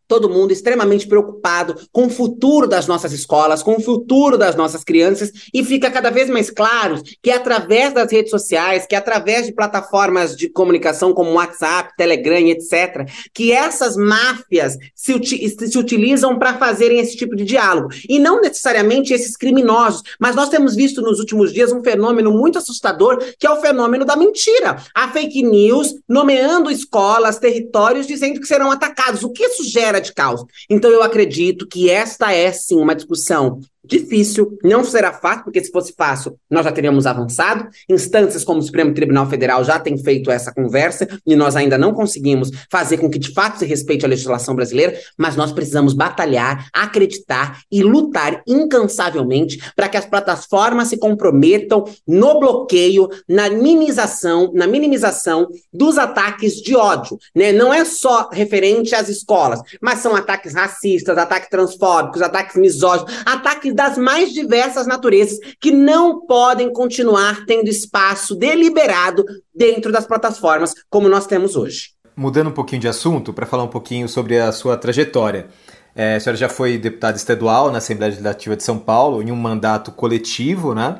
todo 0.08 0.28
mundo 0.28 0.52
extremamente 0.52 1.06
preocupado 1.06 1.76
com 1.92 2.06
o 2.06 2.10
futuro 2.10 2.66
das 2.66 2.86
nossas 2.86 3.12
escolas, 3.12 3.62
com 3.62 3.76
o 3.76 3.80
futuro 3.80 4.38
das 4.38 4.54
nossas 4.56 4.84
crianças, 4.84 5.32
e 5.52 5.64
fica 5.64 5.90
cada 5.90 6.10
vez 6.10 6.30
mais 6.30 6.50
claro 6.50 7.02
que 7.22 7.30
é 7.30 7.34
através 7.34 7.92
das 7.92 8.10
redes 8.10 8.30
sociais, 8.30 8.86
que 8.86 8.94
é 8.94 8.98
através 8.98 9.46
de 9.46 9.52
plataformas 9.52 10.36
de 10.36 10.48
comunicação 10.48 11.12
como 11.12 11.32
WhatsApp, 11.32 11.94
Telegram, 11.96 12.48
etc., 12.48 13.08
que 13.34 13.52
essas 13.52 13.96
máfias 13.96 14.76
se, 14.94 15.12
uti 15.12 15.48
se 15.48 15.78
utilizam 15.78 16.38
para 16.38 16.58
fazerem 16.58 17.00
esse 17.00 17.16
tipo 17.16 17.34
de 17.34 17.44
diálogo. 17.44 17.88
E 18.08 18.18
não 18.18 18.40
necessariamente 18.40 19.12
esses 19.12 19.36
criminosos, 19.36 20.02
mas 20.20 20.36
nós 20.36 20.48
temos 20.48 20.74
visto 20.74 21.00
nos 21.00 21.18
últimos 21.18 21.52
dias 21.52 21.72
um 21.72 21.82
fenômeno 21.82 22.30
muito 22.30 22.58
assustador, 22.58 23.22
que 23.38 23.46
é 23.46 23.50
o 23.50 23.60
fenômeno 23.60 24.04
da 24.04 24.16
mentira. 24.16 24.76
A 24.94 25.08
fake 25.08 25.42
news 25.42 25.94
nomeando 26.08 26.70
escolas, 26.70 27.38
territórios, 27.38 28.06
dizendo 28.06 28.40
que 28.40 28.46
serão 28.46 28.70
atacados. 28.70 29.22
O 29.22 29.30
que 29.30 29.44
isso 29.44 29.64
gera 29.64 29.95
de 30.00 30.12
caos. 30.12 30.44
Então 30.68 30.90
eu 30.90 31.02
acredito 31.02 31.66
que 31.66 31.90
esta 31.90 32.32
é 32.32 32.52
sim 32.52 32.76
uma 32.76 32.94
discussão 32.94 33.60
difícil, 33.86 34.58
não 34.62 34.84
será 34.84 35.12
fácil, 35.12 35.44
porque 35.44 35.62
se 35.62 35.70
fosse 35.70 35.94
fácil, 35.96 36.38
nós 36.50 36.64
já 36.64 36.72
teríamos 36.72 37.06
avançado. 37.06 37.68
Instâncias 37.88 38.44
como 38.44 38.60
o 38.60 38.62
Supremo 38.62 38.94
Tribunal 38.94 39.28
Federal 39.28 39.64
já 39.64 39.78
têm 39.78 39.96
feito 39.96 40.30
essa 40.30 40.52
conversa 40.52 41.06
e 41.26 41.36
nós 41.36 41.56
ainda 41.56 41.78
não 41.78 41.92
conseguimos 41.92 42.50
fazer 42.70 42.98
com 42.98 43.08
que 43.08 43.18
de 43.18 43.32
fato 43.32 43.58
se 43.58 43.66
respeite 43.66 44.04
a 44.04 44.08
legislação 44.08 44.54
brasileira, 44.54 44.98
mas 45.16 45.36
nós 45.36 45.52
precisamos 45.52 45.92
batalhar, 45.92 46.68
acreditar 46.72 47.60
e 47.70 47.82
lutar 47.82 48.42
incansavelmente 48.46 49.58
para 49.74 49.88
que 49.88 49.96
as 49.96 50.06
plataformas 50.06 50.88
se 50.88 50.98
comprometam 50.98 51.84
no 52.06 52.40
bloqueio, 52.40 53.08
na 53.28 53.48
minimização, 53.48 54.52
na 54.54 54.66
minimização 54.66 55.48
dos 55.72 55.98
ataques 55.98 56.54
de 56.54 56.74
ódio, 56.74 57.18
né? 57.34 57.52
Não 57.52 57.72
é 57.72 57.84
só 57.84 58.28
referente 58.32 58.94
às 58.94 59.08
escolas, 59.08 59.60
mas 59.80 60.00
são 60.00 60.14
ataques 60.14 60.54
racistas, 60.54 61.18
ataques 61.18 61.48
transfóbicos, 61.48 62.22
ataques 62.22 62.56
misóginos, 62.56 63.12
ataques 63.24 63.74
das 63.76 63.98
mais 63.98 64.32
diversas 64.32 64.86
naturezas 64.86 65.38
que 65.60 65.70
não 65.70 66.26
podem 66.26 66.72
continuar 66.72 67.44
tendo 67.44 67.68
espaço 67.68 68.34
deliberado 68.34 69.22
dentro 69.54 69.92
das 69.92 70.06
plataformas 70.06 70.72
como 70.88 71.10
nós 71.10 71.26
temos 71.26 71.54
hoje. 71.54 71.90
Mudando 72.16 72.48
um 72.48 72.52
pouquinho 72.52 72.80
de 72.80 72.88
assunto, 72.88 73.34
para 73.34 73.44
falar 73.44 73.64
um 73.64 73.68
pouquinho 73.68 74.08
sobre 74.08 74.40
a 74.40 74.50
sua 74.50 74.78
trajetória. 74.78 75.48
É, 75.94 76.16
a 76.16 76.20
senhora 76.20 76.38
já 76.38 76.48
foi 76.48 76.78
deputada 76.78 77.18
estadual 77.18 77.70
na 77.70 77.76
Assembleia 77.78 78.10
Legislativa 78.10 78.56
de 78.56 78.62
São 78.62 78.78
Paulo, 78.78 79.22
em 79.22 79.30
um 79.30 79.36
mandato 79.36 79.92
coletivo, 79.92 80.74
né? 80.74 80.98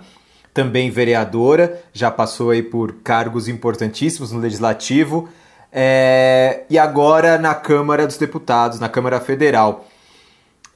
Também 0.53 0.91
vereadora, 0.91 1.83
já 1.95 2.11
passou 2.11 2.51
aí 2.51 2.62
por 2.62 2.97
cargos 3.03 3.49
importantíssimos 3.49 4.33
no 4.33 4.41
Legislativo. 4.41 5.31
É, 5.73 6.65
e 6.69 6.79
agora 6.79 7.39
na 7.39 7.55
Câmara 7.55 8.07
dos 8.07 8.19
Deputados, 8.19 8.79
na 8.79 8.89
Câmara 8.89 9.19
Federal 9.19 9.87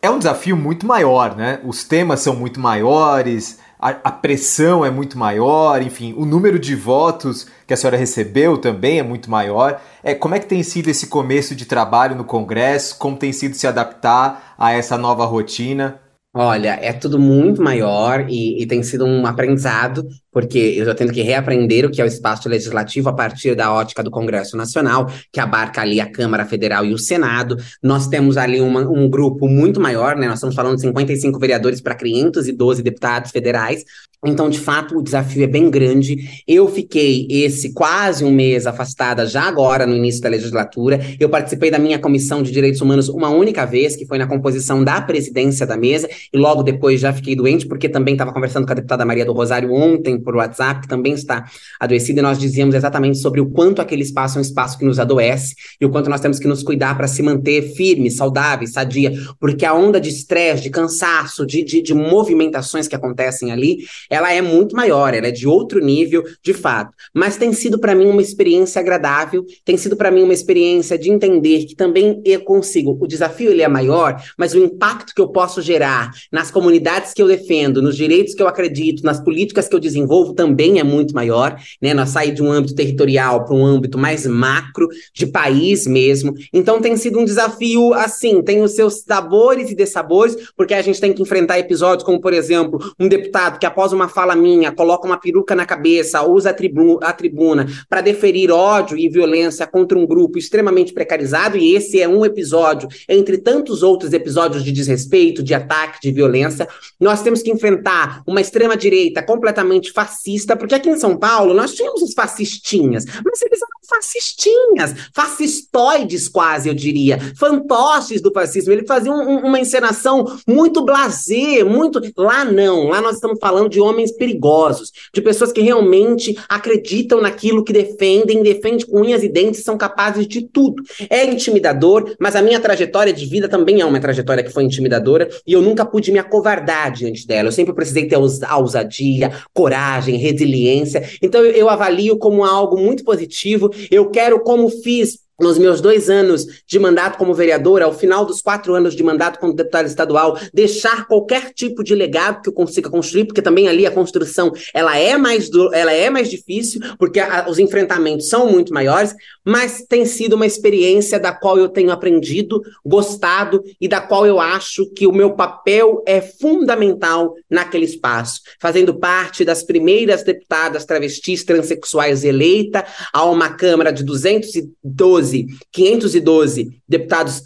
é 0.02 0.08
um 0.10 0.18
desafio 0.18 0.56
muito 0.56 0.86
maior, 0.86 1.36
né? 1.36 1.60
Os 1.64 1.84
temas 1.84 2.20
são 2.20 2.34
muito 2.34 2.58
maiores, 2.58 3.58
a, 3.78 3.90
a, 3.90 4.12
pressão 4.12 4.84
é 4.84 4.90
muito 4.90 5.18
maior, 5.18 5.80
enfim, 5.82 6.14
o 6.16 6.26
número 6.26 6.58
de 6.58 6.74
votos 6.74 7.46
que 7.66 7.72
a 7.72 7.76
senhora 7.76 7.96
recebeu 7.96 8.58
também 8.58 8.98
é 8.98 9.02
muito 9.02 9.30
maior. 9.30 9.80
É, 10.02 10.14
como 10.14 10.34
é 10.34 10.38
que 10.38 10.46
tem 10.46 10.62
sido 10.62 10.88
esse 10.88 11.06
começo 11.06 11.54
de 11.54 11.64
trabalho 11.64 12.14
no 12.14 12.24
Congresso? 12.24 12.98
Como 12.98 13.16
tem 13.16 13.32
sido 13.32 13.54
se 13.54 13.66
adaptar 13.66 14.54
a 14.58 14.72
essa 14.72 14.98
nova 14.98 15.24
rotina? 15.24 16.00
Olha, 16.32 16.78
é 16.80 16.92
tudo 16.92 17.18
muito 17.18 17.60
maior 17.60 18.26
e, 18.28 18.62
e, 18.62 18.66
tem 18.66 18.84
sido 18.84 19.04
um 19.04 19.26
aprendizado, 19.26 20.06
porque 20.32 20.58
eu 20.58 20.80
estou 20.80 20.94
tendo 20.94 21.12
que 21.12 21.22
reaprender 21.22 21.84
o 21.84 21.90
que 21.90 22.00
é 22.00 22.04
o 22.04 22.06
espaço 22.06 22.48
legislativo 22.48 23.08
a 23.08 23.12
partir 23.12 23.54
da 23.54 23.72
ótica 23.72 24.02
do 24.02 24.10
Congresso 24.10 24.56
Nacional, 24.56 25.10
que 25.32 25.40
abarca 25.40 25.80
ali 25.80 26.00
a 26.00 26.10
Câmara 26.10 26.44
Federal 26.44 26.84
e 26.84 26.92
o 26.92 26.98
Senado. 26.98 27.56
Nós 27.82 28.06
temos 28.08 28.36
ali 28.36 28.60
uma, 28.60 28.80
um 28.80 29.08
grupo 29.08 29.48
muito 29.48 29.80
maior, 29.80 30.16
né? 30.16 30.26
Nós 30.26 30.36
estamos 30.36 30.54
falando 30.54 30.76
de 30.76 30.82
55 30.82 31.38
vereadores 31.38 31.80
para 31.80 31.94
512 31.94 32.82
deputados 32.82 33.30
federais. 33.30 33.84
Então, 34.24 34.50
de 34.50 34.60
fato, 34.60 34.98
o 34.98 35.02
desafio 35.02 35.44
é 35.44 35.46
bem 35.46 35.70
grande. 35.70 36.42
Eu 36.46 36.68
fiquei 36.68 37.26
esse 37.30 37.72
quase 37.72 38.22
um 38.22 38.30
mês 38.30 38.66
afastada 38.66 39.24
já 39.24 39.44
agora 39.44 39.86
no 39.86 39.96
início 39.96 40.20
da 40.20 40.28
legislatura. 40.28 41.00
Eu 41.18 41.30
participei 41.30 41.70
da 41.70 41.78
minha 41.78 41.98
comissão 41.98 42.42
de 42.42 42.52
direitos 42.52 42.82
humanos 42.82 43.08
uma 43.08 43.30
única 43.30 43.64
vez, 43.64 43.96
que 43.96 44.04
foi 44.06 44.18
na 44.18 44.26
composição 44.26 44.84
da 44.84 45.00
presidência 45.00 45.66
da 45.66 45.76
mesa, 45.76 46.06
e 46.32 46.36
logo 46.36 46.62
depois 46.62 47.00
já 47.00 47.14
fiquei 47.14 47.34
doente, 47.34 47.66
porque 47.66 47.88
também 47.88 48.12
estava 48.12 48.32
conversando 48.32 48.66
com 48.66 48.72
a 48.72 48.74
deputada 48.74 49.06
Maria 49.06 49.24
do 49.24 49.32
Rosário 49.32 49.72
ontem 49.72 50.19
por 50.20 50.36
WhatsApp, 50.36 50.82
que 50.82 50.88
também 50.88 51.12
está 51.12 51.44
adoecida, 51.78 52.20
e 52.20 52.22
nós 52.22 52.38
dizíamos 52.38 52.74
exatamente 52.74 53.18
sobre 53.18 53.40
o 53.40 53.46
quanto 53.50 53.80
aquele 53.80 54.02
espaço 54.02 54.38
é 54.38 54.40
um 54.40 54.42
espaço 54.42 54.78
que 54.78 54.84
nos 54.84 54.98
adoece 54.98 55.54
e 55.80 55.86
o 55.86 55.90
quanto 55.90 56.10
nós 56.10 56.20
temos 56.20 56.38
que 56.38 56.46
nos 56.46 56.62
cuidar 56.62 56.96
para 56.96 57.08
se 57.08 57.22
manter 57.22 57.74
firme, 57.74 58.10
saudável, 58.10 58.66
sadia, 58.66 59.12
porque 59.38 59.64
a 59.64 59.74
onda 59.74 60.00
de 60.00 60.08
estresse, 60.08 60.62
de 60.62 60.70
cansaço, 60.70 61.46
de, 61.46 61.62
de, 61.62 61.82
de 61.82 61.94
movimentações 61.94 62.86
que 62.86 62.96
acontecem 62.96 63.52
ali 63.52 63.78
ela 64.08 64.32
é 64.32 64.40
muito 64.40 64.74
maior, 64.74 65.14
ela 65.14 65.28
é 65.28 65.30
de 65.30 65.46
outro 65.46 65.80
nível, 65.80 66.24
de 66.42 66.52
fato. 66.52 66.94
Mas 67.14 67.36
tem 67.36 67.52
sido 67.52 67.78
para 67.78 67.94
mim 67.94 68.06
uma 68.06 68.22
experiência 68.22 68.80
agradável, 68.80 69.44
tem 69.64 69.76
sido 69.76 69.96
para 69.96 70.10
mim 70.10 70.22
uma 70.22 70.34
experiência 70.34 70.98
de 70.98 71.10
entender 71.10 71.64
que 71.64 71.74
também 71.74 72.20
eu 72.24 72.40
consigo. 72.40 72.96
O 73.00 73.06
desafio 73.06 73.50
ele 73.50 73.62
é 73.62 73.68
maior, 73.68 74.22
mas 74.36 74.54
o 74.54 74.58
impacto 74.58 75.14
que 75.14 75.20
eu 75.20 75.28
posso 75.28 75.62
gerar 75.62 76.10
nas 76.32 76.50
comunidades 76.50 77.12
que 77.12 77.22
eu 77.22 77.28
defendo, 77.28 77.82
nos 77.82 77.96
direitos 77.96 78.34
que 78.34 78.42
eu 78.42 78.48
acredito, 78.48 79.04
nas 79.04 79.22
políticas 79.22 79.68
que 79.68 79.74
eu 79.74 79.80
desenvolvo 79.80 80.09
também 80.34 80.78
é 80.78 80.84
muito 80.84 81.14
maior, 81.14 81.56
né? 81.80 81.94
Nós 81.94 82.10
sair 82.10 82.32
de 82.32 82.42
um 82.42 82.50
âmbito 82.50 82.74
territorial 82.74 83.44
para 83.44 83.54
um 83.54 83.64
âmbito 83.64 83.98
mais 83.98 84.26
macro, 84.26 84.88
de 85.14 85.26
país 85.26 85.86
mesmo. 85.86 86.34
Então 86.52 86.80
tem 86.80 86.96
sido 86.96 87.18
um 87.18 87.24
desafio 87.24 87.94
assim, 87.94 88.42
tem 88.42 88.62
os 88.62 88.72
seus 88.72 89.00
sabores 89.00 89.70
e 89.70 89.74
dessabores, 89.74 90.36
porque 90.56 90.74
a 90.74 90.82
gente 90.82 91.00
tem 91.00 91.12
que 91.12 91.22
enfrentar 91.22 91.58
episódios 91.58 92.04
como, 92.04 92.20
por 92.20 92.32
exemplo, 92.32 92.78
um 92.98 93.08
deputado 93.08 93.58
que 93.58 93.66
após 93.66 93.92
uma 93.92 94.08
fala 94.08 94.34
minha, 94.34 94.72
coloca 94.72 95.06
uma 95.06 95.18
peruca 95.18 95.54
na 95.54 95.66
cabeça, 95.66 96.22
usa 96.22 96.50
a, 96.50 96.54
tribu 96.54 96.98
a 97.02 97.12
tribuna 97.12 97.66
para 97.88 98.00
deferir 98.00 98.50
ódio 98.50 98.98
e 98.98 99.08
violência 99.08 99.66
contra 99.66 99.98
um 99.98 100.06
grupo 100.06 100.38
extremamente 100.38 100.92
precarizado, 100.92 101.56
e 101.56 101.74
esse 101.74 102.00
é 102.00 102.08
um 102.08 102.24
episódio 102.24 102.88
entre 103.08 103.38
tantos 103.38 103.82
outros 103.82 104.12
episódios 104.12 104.64
de 104.64 104.72
desrespeito, 104.72 105.42
de 105.42 105.54
ataque, 105.54 106.00
de 106.00 106.12
violência, 106.12 106.68
nós 106.98 107.22
temos 107.22 107.42
que 107.42 107.50
enfrentar 107.50 108.22
uma 108.26 108.40
extrema-direita 108.40 109.22
completamente 109.22 109.92
fascista, 110.04 110.56
porque 110.56 110.74
aqui 110.74 110.88
em 110.88 110.98
São 110.98 111.16
Paulo 111.16 111.52
nós 111.52 111.74
tínhamos 111.74 112.00
os 112.02 112.14
fascistinhas, 112.14 113.04
mas 113.04 113.42
eles 113.42 113.60
eram 113.60 113.79
fascistinhas, 113.90 114.94
fascistoides 115.14 116.28
quase, 116.28 116.68
eu 116.68 116.74
diria, 116.74 117.18
fantoches 117.36 118.22
do 118.22 118.32
fascismo. 118.32 118.72
Ele 118.72 118.86
fazia 118.86 119.12
um, 119.12 119.46
uma 119.46 119.58
encenação 119.58 120.24
muito 120.46 120.84
blazer, 120.84 121.66
muito. 121.66 122.00
Lá 122.16 122.44
não, 122.44 122.88
lá 122.88 123.00
nós 123.00 123.16
estamos 123.16 123.38
falando 123.40 123.68
de 123.68 123.80
homens 123.80 124.12
perigosos, 124.12 124.92
de 125.12 125.20
pessoas 125.20 125.52
que 125.52 125.60
realmente 125.60 126.38
acreditam 126.48 127.20
naquilo 127.20 127.64
que 127.64 127.72
defendem, 127.72 128.42
defendem 128.42 128.86
com 128.86 129.00
unhas 129.00 129.22
e 129.22 129.28
dentes, 129.28 129.64
são 129.64 129.76
capazes 129.76 130.26
de 130.26 130.42
tudo. 130.42 130.82
É 131.08 131.24
intimidador, 131.24 132.14
mas 132.18 132.36
a 132.36 132.42
minha 132.42 132.60
trajetória 132.60 133.12
de 133.12 133.26
vida 133.26 133.48
também 133.48 133.80
é 133.80 133.84
uma 133.84 134.00
trajetória 134.00 134.44
que 134.44 134.52
foi 134.52 134.64
intimidadora 134.64 135.28
e 135.46 135.52
eu 135.52 135.60
nunca 135.60 135.84
pude 135.84 136.12
me 136.12 136.18
acovardar 136.18 136.92
diante 136.92 137.26
dela. 137.26 137.48
Eu 137.48 137.52
sempre 137.52 137.74
precisei 137.74 138.06
ter 138.06 138.16
ousadia, 138.16 139.32
coragem, 139.52 140.16
resiliência. 140.16 141.08
Então 141.20 141.44
eu, 141.44 141.52
eu 141.52 141.68
avalio 141.68 142.16
como 142.18 142.44
algo 142.44 142.78
muito 142.78 143.04
positivo. 143.04 143.70
Eu 143.90 144.10
quero, 144.10 144.40
como 144.40 144.68
fiz 144.68 145.19
nos 145.40 145.58
meus 145.58 145.80
dois 145.80 146.10
anos 146.10 146.46
de 146.66 146.78
mandato 146.78 147.16
como 147.18 147.34
vereadora, 147.34 147.84
ao 147.84 147.94
final 147.94 148.24
dos 148.24 148.42
quatro 148.42 148.74
anos 148.74 148.94
de 148.94 149.02
mandato 149.02 149.38
como 149.38 149.54
deputada 149.54 149.88
estadual, 149.88 150.38
deixar 150.52 151.06
qualquer 151.06 151.52
tipo 151.52 151.82
de 151.82 151.94
legado 151.94 152.42
que 152.42 152.48
eu 152.48 152.52
consiga 152.52 152.90
construir, 152.90 153.24
porque 153.24 153.42
também 153.42 153.68
ali 153.68 153.86
a 153.86 153.90
construção 153.90 154.52
ela 154.74 154.98
é 154.98 155.16
mais, 155.16 155.48
do, 155.48 155.74
ela 155.74 155.92
é 155.92 156.10
mais 156.10 156.30
difícil, 156.30 156.80
porque 156.98 157.20
a, 157.20 157.46
os 157.48 157.58
enfrentamentos 157.58 158.28
são 158.28 158.50
muito 158.50 158.72
maiores, 158.72 159.14
mas 159.44 159.84
tem 159.88 160.04
sido 160.04 160.34
uma 160.34 160.46
experiência 160.46 161.18
da 161.18 161.32
qual 161.32 161.58
eu 161.58 161.68
tenho 161.68 161.90
aprendido, 161.90 162.60
gostado 162.84 163.62
e 163.80 163.88
da 163.88 164.00
qual 164.00 164.26
eu 164.26 164.38
acho 164.38 164.90
que 164.92 165.06
o 165.06 165.12
meu 165.12 165.32
papel 165.32 166.02
é 166.06 166.20
fundamental 166.20 167.34
naquele 167.48 167.84
espaço, 167.84 168.40
fazendo 168.60 168.98
parte 168.98 169.44
das 169.44 169.62
primeiras 169.62 170.22
deputadas 170.22 170.84
travestis 170.84 171.44
transexuais 171.44 172.24
eleita 172.24 172.84
a 173.12 173.24
uma 173.24 173.50
Câmara 173.50 173.92
de 173.92 174.02
212 174.04 175.29
512 175.72 176.82
deputados, 176.88 177.42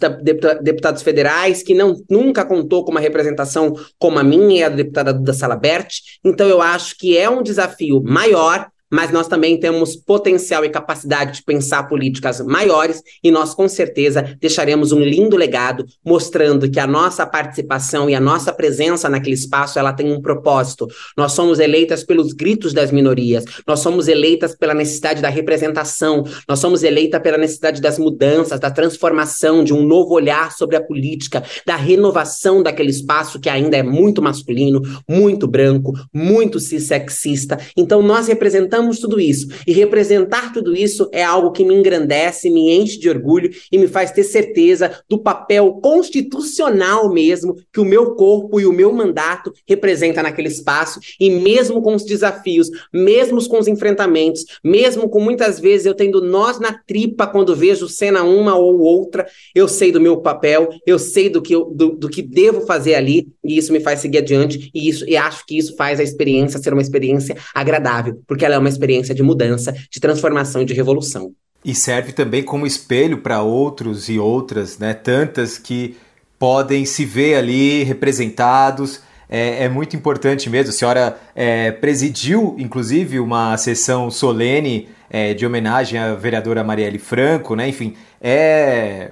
deputados 0.61 1.01
federais, 1.01 1.63
que 1.63 1.73
não 1.73 1.95
nunca 2.09 2.45
contou 2.45 2.83
com 2.83 2.91
uma 2.91 2.99
representação 2.99 3.73
como 3.97 4.19
a 4.19 4.23
minha 4.23 4.59
e 4.59 4.63
a 4.63 4.69
deputada 4.69 5.13
Duda 5.13 5.33
Salabert. 5.33 5.89
Então, 6.23 6.47
eu 6.47 6.61
acho 6.61 6.97
que 6.97 7.17
é 7.17 7.29
um 7.29 7.43
desafio 7.43 8.01
maior, 8.03 8.67
mas 8.91 9.11
nós 9.11 9.27
também 9.27 9.59
temos 9.59 9.95
potencial 9.95 10.63
e 10.63 10.69
capacidade 10.69 11.37
de 11.37 11.43
pensar 11.43 11.83
políticas 11.87 12.39
maiores 12.41 13.01
e 13.23 13.31
nós 13.31 13.53
com 13.53 13.67
certeza 13.67 14.37
deixaremos 14.39 14.91
um 14.91 14.99
lindo 14.99 15.35
legado 15.35 15.85
mostrando 16.03 16.69
que 16.69 16.79
a 16.79 16.87
nossa 16.87 17.25
participação 17.25 18.09
e 18.09 18.15
a 18.15 18.19
nossa 18.19 18.53
presença 18.53 19.09
naquele 19.09 19.35
espaço 19.35 19.79
ela 19.79 19.93
tem 19.93 20.11
um 20.11 20.21
propósito. 20.21 20.87
Nós 21.17 21.31
somos 21.33 21.59
eleitas 21.59 22.03
pelos 22.03 22.33
gritos 22.33 22.73
das 22.73 22.91
minorias, 22.91 23.43
nós 23.67 23.79
somos 23.79 24.07
eleitas 24.07 24.55
pela 24.55 24.73
necessidade 24.73 25.21
da 25.21 25.29
representação, 25.29 26.23
nós 26.47 26.59
somos 26.59 26.83
eleitas 26.83 27.21
pela 27.21 27.37
necessidade 27.37 27.81
das 27.81 27.97
mudanças, 27.97 28.59
da 28.59 28.71
transformação, 28.71 29.63
de 29.63 29.73
um 29.73 29.83
novo 29.83 30.13
olhar 30.13 30.51
sobre 30.51 30.75
a 30.75 30.81
política, 30.81 31.43
da 31.65 31.75
renovação 31.75 32.61
daquele 32.61 32.89
espaço 32.89 33.39
que 33.39 33.49
ainda 33.49 33.77
é 33.77 33.83
muito 33.83 34.21
masculino, 34.21 34.81
muito 35.07 35.47
branco, 35.47 35.93
muito 36.13 36.59
cissexista. 36.59 37.59
Então 37.75 38.01
nós 38.01 38.27
representamos 38.27 38.74
representamos 38.75 38.99
tudo 38.99 39.19
isso. 39.19 39.47
E 39.65 39.71
representar 39.71 40.51
tudo 40.53 40.75
isso 40.75 41.09
é 41.11 41.23
algo 41.23 41.51
que 41.51 41.63
me 41.63 41.73
engrandece, 41.73 42.49
me 42.49 42.71
enche 42.71 42.99
de 42.99 43.09
orgulho 43.09 43.49
e 43.71 43.77
me 43.77 43.87
faz 43.87 44.11
ter 44.11 44.23
certeza 44.23 44.99
do 45.09 45.19
papel 45.19 45.73
constitucional 45.81 47.11
mesmo 47.11 47.55
que 47.71 47.79
o 47.79 47.85
meu 47.85 48.15
corpo 48.15 48.59
e 48.59 48.65
o 48.65 48.73
meu 48.73 48.91
mandato 48.91 49.53
representa 49.67 50.21
naquele 50.21 50.47
espaço. 50.47 50.99
E 51.19 51.29
mesmo 51.29 51.81
com 51.81 51.95
os 51.95 52.05
desafios, 52.05 52.69
mesmo 52.93 53.35
com 53.47 53.59
os 53.59 53.67
enfrentamentos, 53.67 54.45
mesmo 54.63 55.09
com 55.09 55.19
muitas 55.19 55.59
vezes 55.59 55.85
eu 55.85 55.93
tendo 55.93 56.21
nós 56.21 56.59
na 56.59 56.73
tripa 56.73 57.27
quando 57.27 57.55
vejo 57.55 57.87
cena 57.87 58.23
uma 58.23 58.55
ou 58.55 58.79
outra, 58.79 59.25
eu 59.53 59.67
sei 59.67 59.91
do 59.91 60.01
meu 60.01 60.17
papel, 60.17 60.69
eu 60.85 60.97
sei 60.97 61.29
do 61.29 61.41
que, 61.41 61.53
eu, 61.53 61.65
do, 61.65 61.89
do 61.89 62.09
que 62.09 62.21
devo 62.21 62.61
fazer 62.61 62.95
ali 62.95 63.27
e 63.43 63.57
isso 63.57 63.71
me 63.71 63.79
faz 63.79 63.99
seguir 63.99 64.19
adiante 64.19 64.71
e, 64.73 64.89
isso, 64.89 65.07
e 65.07 65.15
acho 65.15 65.45
que 65.45 65.57
isso 65.57 65.75
faz 65.75 65.99
a 65.99 66.03
experiência 66.03 66.59
ser 66.59 66.73
uma 66.73 66.81
experiência 66.81 67.35
agradável, 67.53 68.21
porque 68.27 68.43
ela 68.45 68.55
é 68.55 68.57
uma 68.57 68.64
experiência 68.69 69.13
de 69.13 69.23
mudança, 69.23 69.73
de 69.89 69.99
transformação 69.99 70.61
e 70.61 70.65
de 70.65 70.73
revolução. 70.73 71.31
E 71.63 71.73
serve 71.73 72.11
também 72.11 72.43
como 72.43 72.67
espelho 72.67 73.17
para 73.19 73.41
outros 73.41 74.07
e 74.07 74.19
outras, 74.19 74.77
né? 74.77 74.93
Tantas 74.93 75.57
que 75.57 75.97
podem 76.37 76.85
se 76.85 77.05
ver 77.05 77.35
ali 77.35 77.83
representados. 77.83 79.01
É, 79.27 79.63
é 79.63 79.69
muito 79.69 79.95
importante 79.95 80.49
mesmo. 80.49 80.69
A 80.69 80.73
senhora 80.73 81.17
é, 81.33 81.71
presidiu, 81.71 82.55
inclusive, 82.59 83.19
uma 83.19 83.57
sessão 83.57 84.11
solene 84.11 84.89
é, 85.09 85.33
de 85.33 85.45
homenagem 85.45 85.99
à 85.99 86.13
vereadora 86.13 86.63
Marielle 86.63 86.99
Franco, 86.99 87.55
né? 87.55 87.67
Enfim, 87.67 87.95
é, 88.21 89.11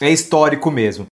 é 0.00 0.10
histórico 0.10 0.70
mesmo. 0.70 1.06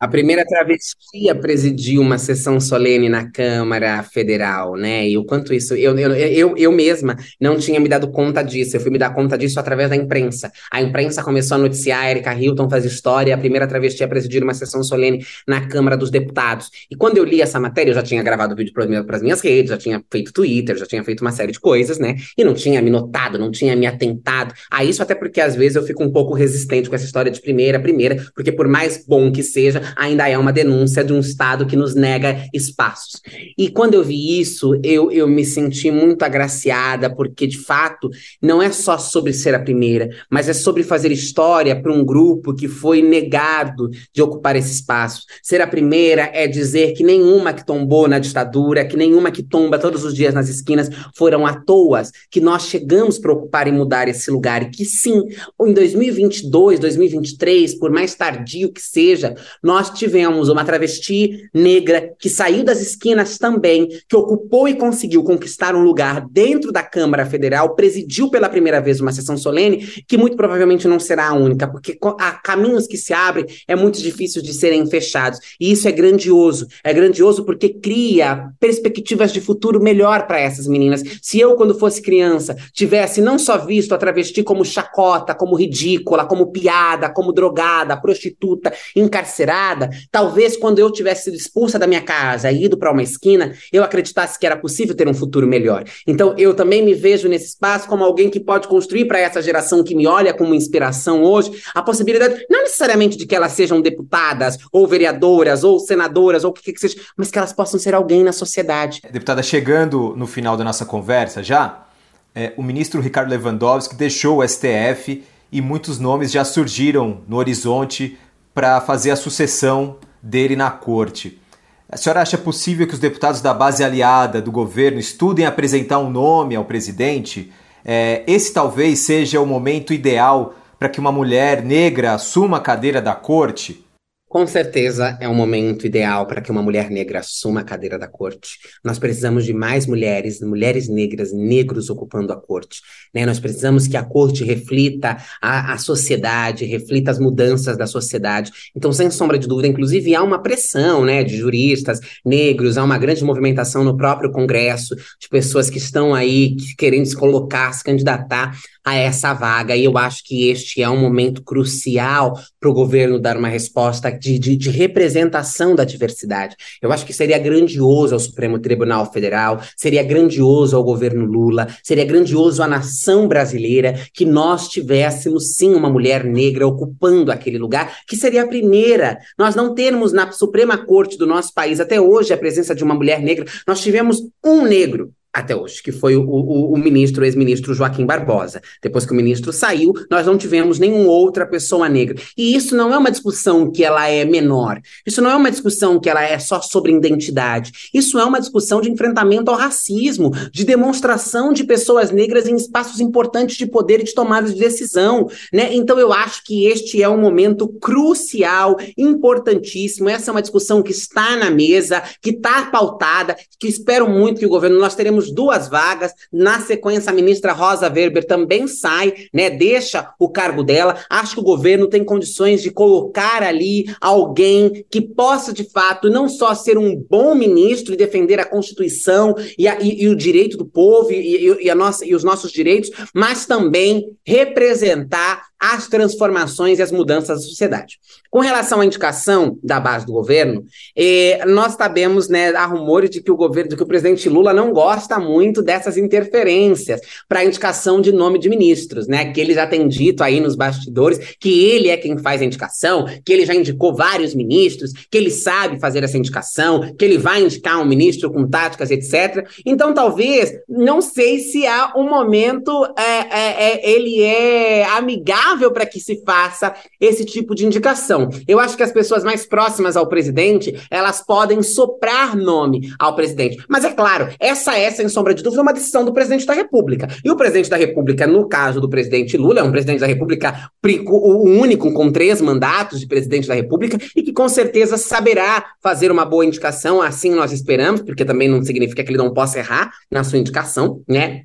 A 0.00 0.08
primeira 0.08 0.46
travesti 0.46 1.28
a 1.28 1.34
presidir 1.34 2.00
uma 2.00 2.16
sessão 2.16 2.58
solene 2.58 3.06
na 3.10 3.30
Câmara 3.30 4.02
Federal, 4.02 4.74
né? 4.74 5.06
E 5.06 5.18
o 5.18 5.26
quanto 5.26 5.52
isso. 5.52 5.74
Eu, 5.74 5.94
eu, 5.98 6.14
eu, 6.14 6.56
eu 6.56 6.72
mesma 6.72 7.18
não 7.38 7.58
tinha 7.58 7.78
me 7.78 7.86
dado 7.86 8.10
conta 8.10 8.42
disso. 8.42 8.74
Eu 8.74 8.80
fui 8.80 8.90
me 8.90 8.96
dar 8.96 9.14
conta 9.14 9.36
disso 9.36 9.60
através 9.60 9.90
da 9.90 9.96
imprensa. 9.96 10.50
A 10.72 10.80
imprensa 10.80 11.22
começou 11.22 11.56
a 11.56 11.58
noticiar, 11.58 12.00
a 12.04 12.10
Erika 12.10 12.34
Hilton 12.34 12.70
faz 12.70 12.86
história, 12.86 13.34
a 13.34 13.36
primeira 13.36 13.66
travesti 13.66 14.02
a 14.02 14.08
presidir 14.08 14.42
uma 14.42 14.54
sessão 14.54 14.82
solene 14.82 15.22
na 15.46 15.68
Câmara 15.68 15.98
dos 15.98 16.10
Deputados. 16.10 16.70
E 16.90 16.96
quando 16.96 17.18
eu 17.18 17.24
li 17.24 17.42
essa 17.42 17.60
matéria, 17.60 17.90
eu 17.90 17.94
já 17.94 18.02
tinha 18.02 18.22
gravado 18.22 18.56
vídeo 18.56 18.72
para 18.72 19.16
as 19.16 19.22
minhas 19.22 19.42
redes, 19.42 19.68
já 19.68 19.76
tinha 19.76 20.02
feito 20.10 20.32
Twitter, 20.32 20.78
já 20.78 20.86
tinha 20.86 21.04
feito 21.04 21.20
uma 21.20 21.30
série 21.30 21.52
de 21.52 21.60
coisas, 21.60 21.98
né? 21.98 22.16
E 22.38 22.42
não 22.42 22.54
tinha 22.54 22.80
me 22.80 22.88
notado, 22.88 23.38
não 23.38 23.50
tinha 23.50 23.76
me 23.76 23.86
atentado 23.86 24.54
a 24.70 24.82
isso, 24.82 25.02
até 25.02 25.14
porque 25.14 25.42
às 25.42 25.54
vezes 25.54 25.76
eu 25.76 25.82
fico 25.82 26.02
um 26.02 26.10
pouco 26.10 26.32
resistente 26.32 26.88
com 26.88 26.94
essa 26.94 27.04
história 27.04 27.30
de 27.30 27.42
primeira, 27.42 27.78
primeira, 27.78 28.24
porque 28.34 28.50
por 28.50 28.66
mais 28.66 29.04
bom 29.06 29.30
que 29.30 29.42
seja, 29.42 29.89
ainda 29.96 30.28
é 30.28 30.36
uma 30.36 30.52
denúncia 30.52 31.04
de 31.04 31.12
um 31.12 31.20
Estado 31.20 31.66
que 31.66 31.76
nos 31.76 31.94
nega 31.94 32.44
espaços. 32.52 33.20
E 33.56 33.68
quando 33.68 33.94
eu 33.94 34.04
vi 34.04 34.40
isso, 34.40 34.78
eu, 34.82 35.10
eu 35.10 35.28
me 35.28 35.44
senti 35.44 35.90
muito 35.90 36.22
agraciada, 36.22 37.14
porque 37.14 37.46
de 37.46 37.58
fato 37.58 38.10
não 38.42 38.62
é 38.62 38.70
só 38.72 38.98
sobre 38.98 39.32
ser 39.32 39.54
a 39.54 39.60
primeira, 39.60 40.08
mas 40.30 40.48
é 40.48 40.52
sobre 40.52 40.82
fazer 40.82 41.12
história 41.12 41.80
para 41.80 41.92
um 41.92 42.04
grupo 42.04 42.54
que 42.54 42.68
foi 42.68 43.02
negado 43.02 43.88
de 44.12 44.22
ocupar 44.22 44.56
esse 44.56 44.72
espaço. 44.72 45.24
Ser 45.42 45.60
a 45.60 45.66
primeira 45.66 46.30
é 46.32 46.46
dizer 46.46 46.92
que 46.92 47.04
nenhuma 47.04 47.52
que 47.52 47.64
tombou 47.64 48.08
na 48.08 48.18
ditadura, 48.18 48.84
que 48.84 48.96
nenhuma 48.96 49.30
que 49.30 49.42
tomba 49.42 49.78
todos 49.78 50.04
os 50.04 50.14
dias 50.14 50.34
nas 50.34 50.48
esquinas 50.48 50.88
foram 51.14 51.46
à 51.46 51.54
toa, 51.54 52.02
que 52.30 52.40
nós 52.40 52.66
chegamos 52.66 53.18
para 53.18 53.32
ocupar 53.32 53.66
e 53.66 53.72
mudar 53.72 54.08
esse 54.08 54.30
lugar, 54.30 54.62
e 54.62 54.70
que 54.70 54.84
sim, 54.84 55.24
em 55.60 55.72
2022, 55.72 56.78
2023, 56.78 57.78
por 57.78 57.90
mais 57.90 58.14
tardio 58.14 58.72
que 58.72 58.80
seja, 58.80 59.34
nós 59.62 59.79
nós 59.80 59.88
tivemos 59.88 60.50
uma 60.50 60.62
travesti 60.62 61.48
negra 61.54 62.12
que 62.18 62.28
saiu 62.28 62.62
das 62.62 62.82
esquinas 62.82 63.38
também, 63.38 63.88
que 64.06 64.14
ocupou 64.14 64.68
e 64.68 64.74
conseguiu 64.74 65.24
conquistar 65.24 65.74
um 65.74 65.82
lugar 65.82 66.26
dentro 66.30 66.70
da 66.70 66.82
Câmara 66.82 67.24
Federal, 67.24 67.74
presidiu 67.74 68.28
pela 68.28 68.46
primeira 68.46 68.78
vez 68.78 69.00
uma 69.00 69.10
sessão 69.10 69.38
solene, 69.38 69.78
que 70.06 70.18
muito 70.18 70.36
provavelmente 70.36 70.86
não 70.86 71.00
será 71.00 71.28
a 71.28 71.32
única, 71.32 71.66
porque 71.66 71.96
há 72.18 72.32
caminhos 72.32 72.86
que 72.86 72.98
se 72.98 73.14
abrem, 73.14 73.46
é 73.66 73.74
muito 73.74 74.02
difícil 74.02 74.42
de 74.42 74.52
serem 74.52 74.84
fechados. 74.84 75.40
E 75.58 75.72
isso 75.72 75.88
é 75.88 75.92
grandioso. 75.92 76.66
É 76.84 76.92
grandioso 76.92 77.42
porque 77.46 77.70
cria 77.70 78.50
perspectivas 78.60 79.32
de 79.32 79.40
futuro 79.40 79.82
melhor 79.82 80.26
para 80.26 80.38
essas 80.38 80.66
meninas. 80.66 81.02
Se 81.22 81.40
eu, 81.40 81.54
quando 81.54 81.78
fosse 81.78 82.02
criança, 82.02 82.54
tivesse 82.74 83.22
não 83.22 83.38
só 83.38 83.56
visto 83.56 83.94
a 83.94 83.98
travesti 83.98 84.42
como 84.42 84.62
chacota, 84.62 85.34
como 85.34 85.56
ridícula, 85.56 86.26
como 86.26 86.52
piada, 86.52 87.08
como 87.08 87.32
drogada, 87.32 87.96
prostituta, 87.96 88.70
encarcerada, 88.94 89.69
talvez 90.10 90.56
quando 90.56 90.78
eu 90.78 90.90
tivesse 90.90 91.24
sido 91.24 91.36
expulsa 91.36 91.78
da 91.78 91.86
minha 91.86 92.02
casa 92.02 92.50
e 92.50 92.64
ido 92.64 92.76
para 92.76 92.92
uma 92.92 93.02
esquina, 93.02 93.54
eu 93.72 93.82
acreditasse 93.84 94.38
que 94.38 94.46
era 94.46 94.56
possível 94.56 94.94
ter 94.94 95.08
um 95.08 95.14
futuro 95.14 95.46
melhor. 95.46 95.84
Então, 96.06 96.34
eu 96.36 96.54
também 96.54 96.84
me 96.84 96.94
vejo 96.94 97.28
nesse 97.28 97.46
espaço 97.46 97.88
como 97.88 98.04
alguém 98.04 98.30
que 98.30 98.40
pode 98.40 98.68
construir 98.68 99.06
para 99.06 99.18
essa 99.18 99.42
geração 99.42 99.82
que 99.82 99.94
me 99.94 100.06
olha 100.06 100.32
como 100.32 100.54
inspiração 100.54 101.22
hoje 101.22 101.62
a 101.74 101.82
possibilidade, 101.82 102.44
não 102.48 102.62
necessariamente 102.62 103.16
de 103.16 103.26
que 103.26 103.34
elas 103.34 103.52
sejam 103.52 103.80
deputadas, 103.80 104.56
ou 104.72 104.86
vereadoras, 104.86 105.64
ou 105.64 105.78
senadoras, 105.78 106.44
ou 106.44 106.50
o 106.50 106.52
que, 106.54 106.72
que 106.72 106.80
seja, 106.80 106.96
mas 107.16 107.30
que 107.30 107.38
elas 107.38 107.52
possam 107.52 107.78
ser 107.78 107.94
alguém 107.94 108.22
na 108.22 108.32
sociedade. 108.32 109.00
Deputada, 109.10 109.42
chegando 109.42 110.14
no 110.16 110.26
final 110.26 110.56
da 110.56 110.64
nossa 110.64 110.84
conversa 110.84 111.42
já, 111.42 111.86
é, 112.34 112.52
o 112.56 112.62
ministro 112.62 113.00
Ricardo 113.00 113.30
Lewandowski 113.30 113.94
deixou 113.94 114.38
o 114.38 114.48
STF 114.48 115.24
e 115.50 115.60
muitos 115.60 115.98
nomes 115.98 116.30
já 116.30 116.44
surgiram 116.44 117.22
no 117.26 117.36
horizonte 117.36 118.16
para 118.54 118.80
fazer 118.80 119.10
a 119.10 119.16
sucessão 119.16 119.96
dele 120.22 120.56
na 120.56 120.70
corte. 120.70 121.40
A 121.88 121.96
senhora 121.96 122.22
acha 122.22 122.38
possível 122.38 122.86
que 122.86 122.94
os 122.94 123.00
deputados 123.00 123.40
da 123.40 123.52
base 123.52 123.82
aliada 123.82 124.40
do 124.40 124.52
governo 124.52 124.98
estudem 124.98 125.44
apresentar 125.44 125.98
um 125.98 126.10
nome 126.10 126.54
ao 126.54 126.64
presidente? 126.64 127.52
É, 127.84 128.22
esse 128.26 128.52
talvez 128.52 129.00
seja 129.00 129.40
o 129.40 129.46
momento 129.46 129.92
ideal 129.92 130.54
para 130.78 130.88
que 130.88 131.00
uma 131.00 131.10
mulher 131.10 131.64
negra 131.64 132.14
assuma 132.14 132.58
a 132.58 132.60
cadeira 132.60 133.02
da 133.02 133.14
corte? 133.14 133.84
Com 134.30 134.46
certeza 134.46 135.18
é 135.20 135.28
um 135.28 135.34
momento 135.34 135.84
ideal 135.84 136.24
para 136.24 136.40
que 136.40 136.52
uma 136.52 136.62
mulher 136.62 136.88
negra 136.88 137.18
assuma 137.18 137.62
a 137.62 137.64
cadeira 137.64 137.98
da 137.98 138.06
corte. 138.06 138.60
Nós 138.84 138.96
precisamos 138.96 139.44
de 139.44 139.52
mais 139.52 139.88
mulheres, 139.88 140.40
mulheres 140.40 140.88
negras, 140.88 141.32
negros 141.32 141.90
ocupando 141.90 142.32
a 142.32 142.40
corte. 142.40 142.80
Né? 143.12 143.26
Nós 143.26 143.40
precisamos 143.40 143.88
que 143.88 143.96
a 143.96 144.04
corte 144.04 144.44
reflita 144.44 145.16
a, 145.42 145.72
a 145.72 145.78
sociedade, 145.78 146.64
reflita 146.64 147.10
as 147.10 147.18
mudanças 147.18 147.76
da 147.76 147.88
sociedade. 147.88 148.52
Então, 148.72 148.92
sem 148.92 149.10
sombra 149.10 149.36
de 149.36 149.48
dúvida, 149.48 149.66
inclusive 149.66 150.14
há 150.14 150.22
uma 150.22 150.40
pressão 150.40 151.04
né, 151.04 151.24
de 151.24 151.36
juristas 151.36 151.98
negros, 152.24 152.78
há 152.78 152.84
uma 152.84 152.98
grande 152.98 153.24
movimentação 153.24 153.82
no 153.82 153.96
próprio 153.96 154.30
Congresso 154.30 154.94
de 154.94 155.28
pessoas 155.28 155.68
que 155.68 155.78
estão 155.78 156.14
aí 156.14 156.54
querendo 156.78 157.06
se 157.06 157.16
colocar, 157.16 157.72
se 157.72 157.82
candidatar 157.82 158.56
a 158.90 158.96
essa 158.96 159.32
vaga. 159.32 159.76
E 159.76 159.84
eu 159.84 159.96
acho 159.96 160.24
que 160.24 160.48
este 160.48 160.82
é 160.82 160.88
um 160.88 161.00
momento 161.00 161.42
crucial 161.42 162.38
para 162.58 162.68
o 162.68 162.74
governo 162.74 163.20
dar 163.20 163.36
uma 163.36 163.48
resposta 163.48 164.10
de, 164.10 164.38
de, 164.38 164.56
de, 164.56 164.68
representação 164.70 165.74
da 165.74 165.84
diversidade. 165.84 166.56
Eu 166.82 166.92
acho 166.92 167.06
que 167.06 167.12
seria 167.12 167.38
grandioso 167.38 168.14
ao 168.14 168.20
Supremo 168.20 168.58
Tribunal 168.58 169.10
Federal, 169.12 169.60
seria 169.76 170.02
grandioso 170.02 170.76
ao 170.76 170.82
governo 170.82 171.24
Lula, 171.24 171.68
seria 171.82 172.04
grandioso 172.04 172.62
à 172.62 172.66
nação 172.66 173.28
brasileira 173.28 173.94
que 174.12 174.24
nós 174.24 174.68
tivéssemos 174.68 175.54
sim 175.54 175.72
uma 175.74 175.88
mulher 175.88 176.24
negra 176.24 176.66
ocupando 176.66 177.30
aquele 177.30 177.58
lugar, 177.58 177.98
que 178.06 178.16
seria 178.16 178.42
a 178.42 178.48
primeira. 178.48 179.18
Nós 179.38 179.54
não 179.54 179.74
termos 179.74 180.12
na 180.12 180.32
Suprema 180.32 180.76
Corte 180.76 181.16
do 181.16 181.26
nosso 181.26 181.54
país 181.54 181.78
até 181.78 182.00
hoje 182.00 182.32
a 182.32 182.38
presença 182.38 182.74
de 182.74 182.82
uma 182.82 182.94
mulher 182.94 183.20
negra, 183.20 183.46
nós 183.66 183.80
tivemos 183.80 184.20
um 184.44 184.62
negro 184.62 185.12
até 185.32 185.54
hoje, 185.54 185.82
que 185.82 185.92
foi 185.92 186.16
o, 186.16 186.22
o, 186.22 186.72
o 186.72 186.78
ministro, 186.78 187.24
ex-ministro 187.24 187.72
Joaquim 187.72 188.04
Barbosa. 188.04 188.60
Depois 188.82 189.06
que 189.06 189.12
o 189.12 189.14
ministro 189.16 189.52
saiu, 189.52 189.92
nós 190.10 190.26
não 190.26 190.36
tivemos 190.36 190.78
nenhuma 190.78 191.10
outra 191.10 191.46
pessoa 191.46 191.88
negra. 191.88 192.20
E 192.36 192.54
isso 192.54 192.76
não 192.76 192.92
é 192.92 192.98
uma 192.98 193.10
discussão 193.10 193.70
que 193.70 193.84
ela 193.84 194.08
é 194.08 194.24
menor. 194.24 194.80
Isso 195.06 195.22
não 195.22 195.30
é 195.30 195.36
uma 195.36 195.50
discussão 195.50 196.00
que 196.00 196.08
ela 196.08 196.22
é 196.22 196.38
só 196.38 196.60
sobre 196.60 196.92
identidade. 196.92 197.70
Isso 197.94 198.18
é 198.18 198.24
uma 198.24 198.40
discussão 198.40 198.80
de 198.80 198.90
enfrentamento 198.90 199.50
ao 199.50 199.56
racismo, 199.56 200.32
de 200.52 200.64
demonstração 200.64 201.52
de 201.52 201.64
pessoas 201.64 202.10
negras 202.10 202.48
em 202.48 202.56
espaços 202.56 203.00
importantes 203.00 203.56
de 203.56 203.66
poder 203.66 204.00
e 204.00 204.04
de 204.04 204.14
tomada 204.14 204.48
de 204.48 204.58
decisão. 204.58 205.28
Né? 205.52 205.74
Então, 205.74 205.98
eu 205.98 206.12
acho 206.12 206.44
que 206.44 206.66
este 206.66 207.02
é 207.02 207.08
um 207.08 207.20
momento 207.20 207.68
crucial, 207.68 208.76
importantíssimo. 208.98 210.08
Essa 210.08 210.30
é 210.30 210.32
uma 210.32 210.42
discussão 210.42 210.82
que 210.82 210.90
está 210.90 211.36
na 211.36 211.50
mesa, 211.50 212.02
que 212.20 212.30
está 212.30 212.66
pautada, 212.66 213.36
que 213.58 213.68
espero 213.68 214.08
muito 214.08 214.40
que 214.40 214.46
o 214.46 214.50
governo, 214.50 214.78
nós 214.78 214.94
teremos 214.94 215.19
temos 215.20 215.30
duas 215.30 215.68
vagas. 215.68 216.12
Na 216.32 216.60
sequência, 216.60 217.10
a 217.10 217.14
ministra 217.14 217.52
Rosa 217.52 217.88
Weber 217.88 218.26
também 218.26 218.66
sai, 218.66 219.12
né? 219.32 219.50
Deixa 219.50 220.12
o 220.18 220.28
cargo 220.28 220.62
dela. 220.62 220.98
Acho 221.10 221.34
que 221.34 221.40
o 221.40 221.44
governo 221.44 221.88
tem 221.88 222.02
condições 222.02 222.62
de 222.62 222.70
colocar 222.70 223.42
ali 223.42 223.84
alguém 224.00 224.84
que 224.90 225.00
possa, 225.00 225.52
de 225.52 225.64
fato, 225.64 226.08
não 226.08 226.28
só 226.28 226.54
ser 226.54 226.78
um 226.78 226.96
bom 226.96 227.34
ministro 227.34 227.92
e 227.92 227.96
defender 227.96 228.40
a 228.40 228.44
Constituição 228.44 229.34
e, 229.58 229.68
a, 229.68 229.78
e, 229.80 230.04
e 230.04 230.08
o 230.08 230.16
direito 230.16 230.56
do 230.56 230.64
povo 230.64 231.12
e, 231.12 231.64
e, 231.64 231.70
a 231.70 231.74
nossa, 231.74 232.04
e 232.06 232.14
os 232.14 232.24
nossos 232.24 232.50
direitos, 232.50 232.90
mas 233.14 233.44
também 233.46 234.16
representar 234.24 235.49
as 235.60 235.86
transformações 235.88 236.78
e 236.78 236.82
as 236.82 236.90
mudanças 236.90 237.40
da 237.40 237.46
sociedade. 237.46 237.98
Com 238.30 238.40
relação 238.40 238.80
à 238.80 238.86
indicação 238.86 239.58
da 239.62 239.78
base 239.78 240.06
do 240.06 240.12
governo, 240.12 240.64
eh, 240.96 241.44
nós 241.46 241.74
sabemos, 241.74 242.28
né, 242.28 242.54
há 242.54 242.64
rumores 242.64 243.10
de 243.10 243.20
que 243.20 243.30
o 243.30 243.36
governo, 243.36 243.70
de 243.70 243.76
que 243.76 243.82
o 243.82 243.86
presidente 243.86 244.28
Lula 244.28 244.54
não 244.54 244.72
gosta 244.72 245.18
muito 245.18 245.60
dessas 245.60 245.98
interferências 245.98 247.00
para 247.28 247.40
a 247.40 247.44
indicação 247.44 248.00
de 248.00 248.12
nome 248.12 248.38
de 248.38 248.48
ministros, 248.48 249.06
né? 249.06 249.32
Que 249.32 249.40
ele 249.40 249.52
já 249.52 249.66
tem 249.66 249.86
dito 249.86 250.22
aí 250.22 250.40
nos 250.40 250.56
bastidores 250.56 251.36
que 251.38 251.64
ele 251.64 251.88
é 251.88 251.96
quem 251.96 252.16
faz 252.18 252.40
a 252.40 252.44
indicação, 252.44 253.04
que 253.24 253.32
ele 253.32 253.44
já 253.44 253.54
indicou 253.54 253.94
vários 253.94 254.34
ministros, 254.34 254.92
que 255.10 255.18
ele 255.18 255.30
sabe 255.30 255.78
fazer 255.80 256.02
essa 256.04 256.16
indicação, 256.16 256.94
que 256.96 257.04
ele 257.04 257.18
vai 257.18 257.42
indicar 257.42 257.80
um 257.80 257.84
ministro 257.84 258.30
com 258.30 258.48
táticas, 258.48 258.90
etc. 258.90 259.46
Então, 259.66 259.92
talvez, 259.92 260.52
não 260.68 261.02
sei 261.02 261.40
se 261.40 261.66
há 261.66 261.92
um 261.96 262.08
momento 262.08 262.70
é, 262.96 263.02
é, 263.02 263.72
é 263.72 263.90
ele 263.90 264.22
é 264.22 264.84
amigável 264.84 265.49
para 265.72 265.86
que 265.86 266.00
se 266.00 266.22
faça 266.24 266.74
esse 267.00 267.24
tipo 267.24 267.54
de 267.54 267.66
indicação. 267.66 268.28
Eu 268.46 268.60
acho 268.60 268.76
que 268.76 268.82
as 268.82 268.92
pessoas 268.92 269.24
mais 269.24 269.46
próximas 269.46 269.96
ao 269.96 270.06
presidente, 270.06 270.74
elas 270.90 271.24
podem 271.24 271.62
soprar 271.62 272.36
nome 272.36 272.92
ao 272.98 273.14
presidente. 273.14 273.62
Mas 273.68 273.84
é 273.84 273.90
claro, 273.90 274.28
essa 274.38 274.78
é, 274.78 274.90
sem 274.90 275.08
sombra 275.08 275.34
de 275.34 275.42
dúvida, 275.42 275.62
uma 275.62 275.72
decisão 275.72 276.04
do 276.04 276.12
presidente 276.12 276.46
da 276.46 276.54
República. 276.54 277.08
E 277.24 277.30
o 277.30 277.36
presidente 277.36 277.68
da 277.68 277.76
República, 277.76 278.26
no 278.26 278.48
caso 278.48 278.80
do 278.80 278.88
presidente 278.88 279.36
Lula, 279.36 279.60
é 279.60 279.62
um 279.62 279.70
presidente 279.70 280.00
da 280.00 280.06
República, 280.06 280.70
o 281.06 281.48
único 281.48 281.92
com 281.92 282.10
três 282.10 282.40
mandatos 282.40 283.00
de 283.00 283.06
presidente 283.06 283.48
da 283.48 283.54
República, 283.54 283.98
e 284.14 284.22
que 284.22 284.32
com 284.32 284.48
certeza 284.48 284.96
saberá 284.96 285.64
fazer 285.82 286.10
uma 286.10 286.24
boa 286.24 286.44
indicação, 286.44 287.02
assim 287.02 287.34
nós 287.34 287.52
esperamos, 287.52 288.02
porque 288.02 288.24
também 288.24 288.48
não 288.48 288.62
significa 288.62 289.02
que 289.02 289.10
ele 289.10 289.18
não 289.18 289.32
possa 289.32 289.58
errar 289.58 289.90
na 290.10 290.24
sua 290.24 290.38
indicação, 290.38 291.02
né? 291.08 291.42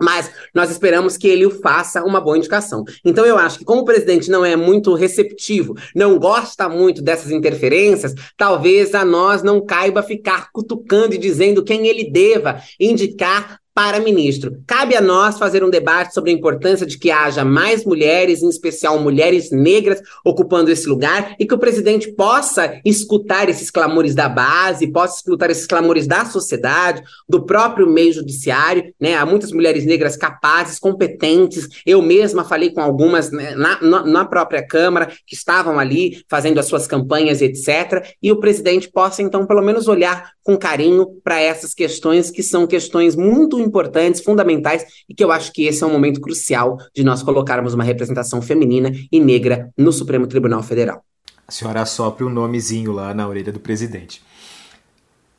Mas 0.00 0.30
nós 0.54 0.70
esperamos 0.70 1.16
que 1.16 1.26
ele 1.26 1.46
o 1.46 1.50
faça 1.50 2.04
uma 2.04 2.20
boa 2.20 2.38
indicação. 2.38 2.84
Então 3.04 3.26
eu 3.26 3.36
acho 3.36 3.58
que 3.58 3.64
como 3.64 3.82
o 3.82 3.84
presidente 3.84 4.30
não 4.30 4.44
é 4.44 4.54
muito 4.54 4.94
receptivo, 4.94 5.74
não 5.94 6.18
gosta 6.18 6.68
muito 6.68 7.02
dessas 7.02 7.30
interferências, 7.30 8.14
talvez 8.36 8.94
a 8.94 9.04
nós 9.04 9.42
não 9.42 9.64
caiba 9.64 10.02
ficar 10.02 10.50
cutucando 10.52 11.14
e 11.14 11.18
dizendo 11.18 11.64
quem 11.64 11.86
ele 11.86 12.10
deva 12.10 12.60
indicar 12.78 13.60
para 13.78 14.00
ministro. 14.00 14.60
Cabe 14.66 14.96
a 14.96 15.00
nós 15.00 15.38
fazer 15.38 15.62
um 15.62 15.70
debate 15.70 16.12
sobre 16.12 16.32
a 16.32 16.34
importância 16.34 16.84
de 16.84 16.98
que 16.98 17.12
haja 17.12 17.44
mais 17.44 17.84
mulheres, 17.84 18.42
em 18.42 18.48
especial 18.48 18.98
mulheres 18.98 19.52
negras, 19.52 20.02
ocupando 20.24 20.68
esse 20.68 20.88
lugar 20.88 21.36
e 21.38 21.46
que 21.46 21.54
o 21.54 21.58
presidente 21.58 22.10
possa 22.10 22.80
escutar 22.84 23.48
esses 23.48 23.70
clamores 23.70 24.16
da 24.16 24.28
base, 24.28 24.90
possa 24.90 25.18
escutar 25.18 25.48
esses 25.48 25.64
clamores 25.64 26.08
da 26.08 26.24
sociedade, 26.24 27.04
do 27.28 27.46
próprio 27.46 27.88
meio 27.88 28.12
judiciário. 28.12 28.92
Né? 28.98 29.14
Há 29.14 29.24
muitas 29.24 29.52
mulheres 29.52 29.86
negras 29.86 30.16
capazes, 30.16 30.80
competentes. 30.80 31.68
Eu 31.86 32.02
mesma 32.02 32.42
falei 32.42 32.70
com 32.70 32.80
algumas 32.80 33.30
né, 33.30 33.54
na, 33.54 34.04
na 34.04 34.24
própria 34.24 34.66
Câmara 34.66 35.12
que 35.24 35.36
estavam 35.36 35.78
ali 35.78 36.24
fazendo 36.28 36.58
as 36.58 36.66
suas 36.66 36.88
campanhas, 36.88 37.40
etc. 37.40 38.04
E 38.20 38.32
o 38.32 38.40
presidente 38.40 38.90
possa, 38.90 39.22
então, 39.22 39.46
pelo 39.46 39.62
menos 39.62 39.86
olhar 39.86 40.32
com 40.42 40.56
carinho 40.56 41.06
para 41.22 41.38
essas 41.38 41.74
questões 41.74 42.28
que 42.28 42.42
são 42.42 42.66
questões 42.66 43.14
muito 43.14 43.67
importantes, 43.68 44.20
fundamentais, 44.20 44.84
e 45.08 45.14
que 45.14 45.22
eu 45.22 45.30
acho 45.30 45.52
que 45.52 45.66
esse 45.66 45.84
é 45.84 45.86
um 45.86 45.92
momento 45.92 46.20
crucial 46.20 46.78
de 46.94 47.04
nós 47.04 47.22
colocarmos 47.22 47.74
uma 47.74 47.84
representação 47.84 48.42
feminina 48.42 48.90
e 49.12 49.20
negra 49.20 49.70
no 49.76 49.92
Supremo 49.92 50.26
Tribunal 50.26 50.62
Federal. 50.62 51.02
A 51.46 51.52
senhora 51.52 51.86
sopra 51.86 52.24
o 52.24 52.28
um 52.28 52.32
nomezinho 52.32 52.92
lá 52.92 53.14
na 53.14 53.28
orelha 53.28 53.52
do 53.52 53.60
presidente. 53.60 54.22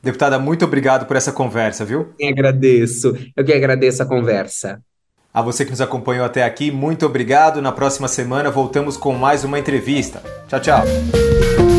Deputada, 0.01 0.39
muito 0.39 0.63
obrigado 0.63 1.05
por 1.05 1.17
essa 1.17 1.31
conversa, 1.31 1.83
viu? 1.83 2.13
Eu 2.17 2.29
agradeço. 2.29 3.15
Eu 3.35 3.43
que 3.43 3.53
agradeço 3.53 4.01
a 4.01 4.05
conversa. 4.05 4.81
A 5.33 5.41
você 5.41 5.63
que 5.63 5.71
nos 5.71 5.81
acompanhou 5.81 6.25
até 6.25 6.43
aqui, 6.43 6.71
muito 6.71 7.05
obrigado. 7.05 7.61
Na 7.61 7.71
próxima 7.71 8.07
semana 8.07 8.49
voltamos 8.49 8.97
com 8.97 9.13
mais 9.13 9.43
uma 9.43 9.59
entrevista. 9.59 10.23
Tchau, 10.47 10.59
tchau. 10.59 11.78